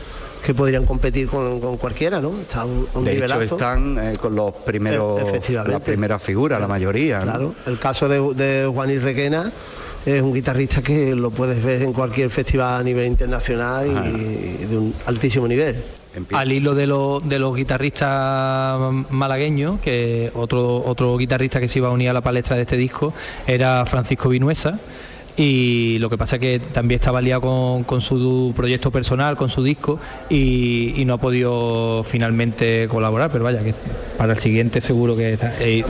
podrían 0.56 0.86
competir 0.86 1.28
con, 1.28 1.78
cualquiera, 1.78 2.20
¿no? 2.20 2.38
Está 2.40 2.66
un, 2.66 3.06
de 3.06 3.18
hecho 3.18 3.42
están 3.42 3.98
eh, 3.98 4.14
con 4.20 4.36
los 4.36 4.54
primeros, 4.54 5.22
la 5.50 5.80
primera 5.80 6.20
figura, 6.20 6.60
la 6.60 6.68
mayoría. 6.68 7.22
Claro, 7.22 7.56
el 7.66 7.80
caso 7.80 8.08
de, 8.08 8.20
de 8.36 8.68
Juan 8.68 8.92
y 8.92 9.00
Requena 9.00 9.52
es 10.06 10.22
un 10.22 10.34
guitarrista 10.34 10.82
que 10.82 11.16
lo 11.16 11.32
puedes 11.32 11.64
ver 11.64 11.84
en 11.84 11.94
cualquier 11.94 12.30
festival 12.30 12.82
a 12.82 12.84
nivel 12.84 13.08
internacional 13.08 13.88
y 13.88 14.66
de 14.66 14.78
un 14.78 14.94
altísimo 15.06 15.48
nivel. 15.48 15.76
Al 16.34 16.52
hilo 16.52 16.76
de, 16.76 16.88
de, 17.24 17.40
los 17.40 17.56
guitarristas 17.56 18.78
malagueños, 19.10 19.80
que 19.80 20.30
otro, 20.34 20.84
otro 20.86 21.18
guitarrista 21.18 21.62
que 21.62 21.70
se 21.70 21.80
iba 21.80 21.88
a 21.88 21.92
unir 21.92 22.10
a 22.10 22.14
la 22.14 22.22
palestra 22.22 22.58
de 22.58 22.64
este 22.64 22.76
disco 22.76 23.14
era 23.48 23.86
Francisco 23.86 24.28
Vinuesa, 24.28 24.78
y 25.38 25.98
lo 26.00 26.10
que 26.10 26.18
pasa 26.18 26.36
es 26.36 26.42
que 26.42 26.60
también 26.60 27.00
estaba 27.00 27.22
liado 27.22 27.42
con, 27.86 28.02
su 28.02 28.54
proyecto 28.56 28.92
personal, 28.92 29.38
con 29.38 29.50
su 29.50 29.64
disco 29.64 30.00
y, 30.30 31.04
no 31.06 31.16
ha 31.16 31.18
podido 31.18 32.04
finalmente 32.04 32.88
colaborar, 32.88 33.32
pero 33.32 33.44
vaya, 33.44 33.64
que 33.64 33.74
para 34.18 34.34
el 34.34 34.40
siguiente 34.40 34.82
seguro 34.82 35.16
que 35.16 35.34
está. 35.34 35.54
Eh, 35.60 35.84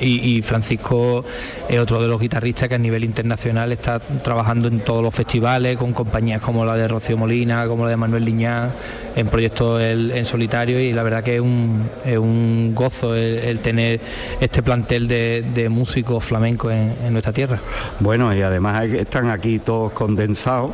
y, 0.00 0.42
Francisco 0.42 1.24
es 1.68 1.78
otro 1.78 2.00
de 2.02 2.08
los 2.08 2.20
guitarristas 2.20 2.68
que 2.68 2.74
a 2.74 2.78
nivel 2.78 3.04
internacional 3.04 3.70
está 3.72 4.00
trabajando 4.00 4.68
en 4.68 4.80
todos 4.80 5.02
los 5.02 5.14
festivales, 5.14 5.76
con 5.76 5.92
compañías 5.92 6.40
como 6.40 6.64
la 6.64 6.74
de 6.74 6.88
Rocío 6.88 7.16
Molina, 7.16 7.66
como 7.66 7.84
la 7.84 7.90
de 7.90 7.96
Manuel 7.96 8.24
Liñán, 8.24 8.70
en 9.14 9.26
proyectos 9.28 9.80
en 9.82 10.24
solitario 10.24 10.80
y 10.80 10.92
la 10.92 11.02
verdad 11.02 11.22
que 11.22 11.36
es 11.36 11.40
un, 11.40 12.74
gozo 12.74 13.14
el, 13.14 13.58
tener 13.60 14.00
este 14.40 14.62
plantel 14.62 15.08
de, 15.08 15.68
músicos 15.68 16.24
flamencos 16.24 16.72
en 16.72 17.12
nuestra 17.12 17.32
tierra. 17.32 17.58
Bueno, 18.00 18.34
y 18.34 18.42
además 18.42 18.77
están 18.84 19.30
aquí 19.30 19.58
todos 19.58 19.92
condensados, 19.92 20.70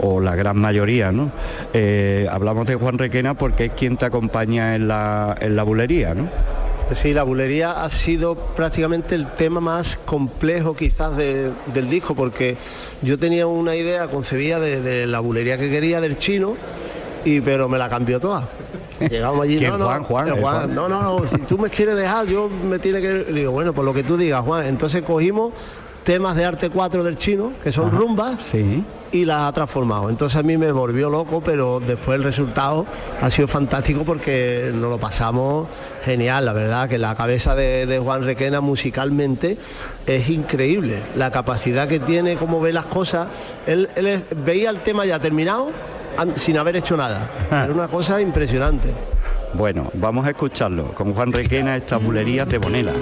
o 0.00 0.20
la 0.20 0.36
gran 0.36 0.56
mayoría, 0.56 1.12
¿no? 1.12 1.30
Eh, 1.72 2.26
hablamos 2.30 2.66
de 2.66 2.74
Juan 2.76 2.98
Requena 2.98 3.34
porque 3.34 3.66
es 3.66 3.72
quien 3.72 3.96
te 3.96 4.06
acompaña 4.06 4.74
en 4.74 4.88
la, 4.88 5.36
en 5.40 5.56
la 5.56 5.62
bulería, 5.62 6.14
¿no? 6.14 6.28
Sí, 6.94 7.14
la 7.14 7.22
bulería 7.22 7.82
ha 7.82 7.88
sido 7.88 8.34
prácticamente 8.34 9.14
el 9.14 9.26
tema 9.26 9.60
más 9.60 9.96
complejo 10.04 10.76
quizás 10.76 11.16
del 11.16 11.88
disco, 11.88 12.14
porque 12.14 12.56
yo 13.02 13.18
tenía 13.18 13.46
una 13.46 13.74
idea 13.74 14.06
concebida 14.08 14.60
de, 14.60 15.06
la 15.06 15.20
bulería 15.20 15.56
que 15.56 15.70
quería 15.70 16.00
del 16.00 16.18
chino, 16.18 16.54
y, 17.24 17.40
pero 17.40 17.68
me 17.70 17.78
la 17.78 17.88
cambió 17.88 18.20
toda. 18.20 18.48
Llegamos 19.00 19.40
allí, 19.42 19.58
no, 19.60 19.78
no, 19.78 19.86
Juan, 19.86 20.04
Juan, 20.04 20.74
no, 20.74 20.88
no, 20.88 21.02
no, 21.02 21.26
si 21.26 21.38
tú 21.38 21.58
me 21.58 21.70
quieres 21.70 21.96
dejar, 21.96 22.26
yo 22.26 22.48
me 22.48 22.78
tiene 22.78 23.00
que... 23.00 23.24
Digo, 23.24 23.50
bueno, 23.50 23.72
por 23.72 23.84
lo 23.84 23.94
que 23.94 24.02
tú 24.02 24.16
digas, 24.16 24.42
Juan. 24.44 24.66
Entonces 24.66 25.02
cogimos 25.02 25.52
temas 26.04 26.36
de 26.36 26.44
arte 26.44 26.70
4 26.70 27.02
del 27.02 27.16
chino, 27.16 27.52
que 27.62 27.72
son 27.72 27.90
rumbas, 27.90 28.36
sí. 28.42 28.84
y 29.10 29.24
las 29.24 29.48
ha 29.48 29.52
transformado. 29.52 30.10
Entonces 30.10 30.38
a 30.38 30.42
mí 30.42 30.56
me 30.56 30.70
volvió 30.70 31.10
loco, 31.10 31.42
pero 31.44 31.80
después 31.80 32.16
el 32.16 32.24
resultado 32.24 32.86
ha 33.20 33.30
sido 33.30 33.48
fantástico 33.48 34.04
porque 34.04 34.70
nos 34.72 34.90
lo 34.90 34.98
pasamos 34.98 35.66
genial, 36.04 36.44
la 36.44 36.52
verdad, 36.52 36.88
que 36.88 36.98
la 36.98 37.14
cabeza 37.14 37.54
de, 37.54 37.98
Juan 38.02 38.24
Requena 38.24 38.60
musicalmente 38.60 39.56
es 40.06 40.28
increíble. 40.28 40.98
La 41.16 41.30
capacidad 41.30 41.88
que 41.88 41.98
tiene, 41.98 42.36
cómo 42.36 42.60
ve 42.60 42.72
las 42.72 42.84
cosas. 42.84 43.28
Él, 43.66 43.88
veía 44.44 44.70
el 44.70 44.80
tema 44.80 45.06
ya 45.06 45.18
terminado 45.18 45.70
sin 46.36 46.58
haber 46.58 46.76
hecho 46.76 46.96
nada. 46.96 47.28
Era 47.50 47.72
una 47.72 47.88
cosa 47.88 48.20
impresionante. 48.20 48.90
Bueno, 49.54 49.90
vamos 49.94 50.26
a 50.26 50.30
escucharlo 50.30 50.92
con 50.94 51.14
Juan 51.14 51.32
Requena, 51.32 51.76
estas 51.76 52.02
bulerías 52.02 52.48
de 52.48 52.58
Bonela. 52.58 52.92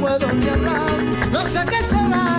Puedo 0.00 0.32
ni 0.32 0.48
hablar, 0.48 1.02
no 1.30 1.46
sé 1.46 1.60
qué 1.68 1.78
será. 1.88 2.29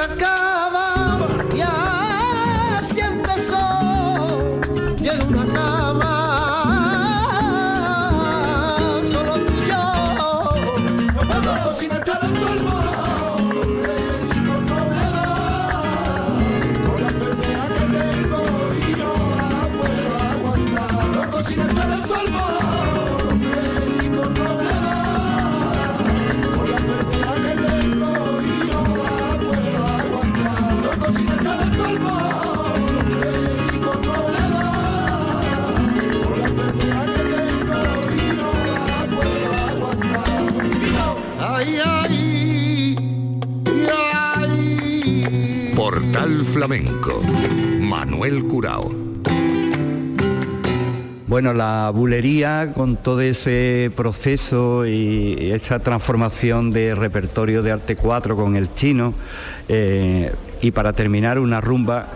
Igual 0.00 0.59
Flamenco. 46.52 47.20
Manuel 47.80 48.44
Curao. 48.44 48.90
Bueno, 51.26 51.54
la 51.54 51.90
bulería 51.94 52.72
con 52.74 52.96
todo 52.96 53.20
ese 53.20 53.90
proceso 53.94 54.84
y 54.84 55.52
esa 55.52 55.78
transformación 55.78 56.72
de 56.72 56.94
repertorio 56.96 57.62
de 57.62 57.70
arte 57.70 57.94
4 57.94 58.34
con 58.34 58.56
el 58.56 58.74
chino 58.74 59.14
eh, 59.68 60.32
y 60.60 60.72
para 60.72 60.92
terminar 60.92 61.38
una 61.38 61.60
rumba 61.60 62.08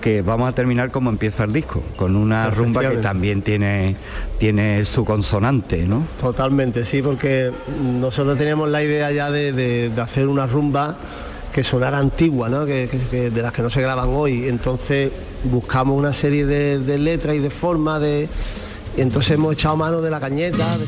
que 0.00 0.22
vamos 0.22 0.48
a 0.48 0.52
terminar 0.52 0.90
como 0.92 1.10
empieza 1.10 1.44
el 1.44 1.52
disco, 1.52 1.82
con 1.96 2.14
una 2.16 2.50
rumba 2.50 2.82
que 2.88 2.96
también 2.98 3.42
tiene, 3.42 3.96
tiene 4.38 4.84
su 4.84 5.04
consonante, 5.04 5.84
¿no? 5.86 6.04
Totalmente, 6.20 6.84
sí, 6.84 7.02
porque 7.02 7.50
nosotros 8.00 8.36
teníamos 8.38 8.68
la 8.68 8.82
idea 8.82 9.10
ya 9.12 9.30
de, 9.30 9.52
de- 9.52 9.88
de 9.90 10.00
hacer 10.00 10.26
una 10.28 10.46
rumba 10.46 10.96
que 11.52 11.62
sonara 11.62 11.98
antigua, 11.98 12.48
¿no? 12.48 12.64
que, 12.64 12.88
de 12.88 13.42
las 13.42 13.52
que 13.52 13.62
no 13.62 13.70
se 13.70 13.80
graban 13.80 14.08
hoy. 14.10 14.48
Entonces 14.48 15.10
buscamos 15.44 15.96
una 15.96 16.12
serie 16.12 16.46
de, 16.46 16.98
letras 16.98 17.36
y 17.36 17.38
de 17.38 17.50
formas 17.50 18.00
de. 18.00 18.28
entonces 18.96 19.32
hemos 19.32 19.54
echado 19.54 19.76
mano 19.76 20.00
de 20.00 20.10
la 20.10 20.20
cañeta. 20.20 20.78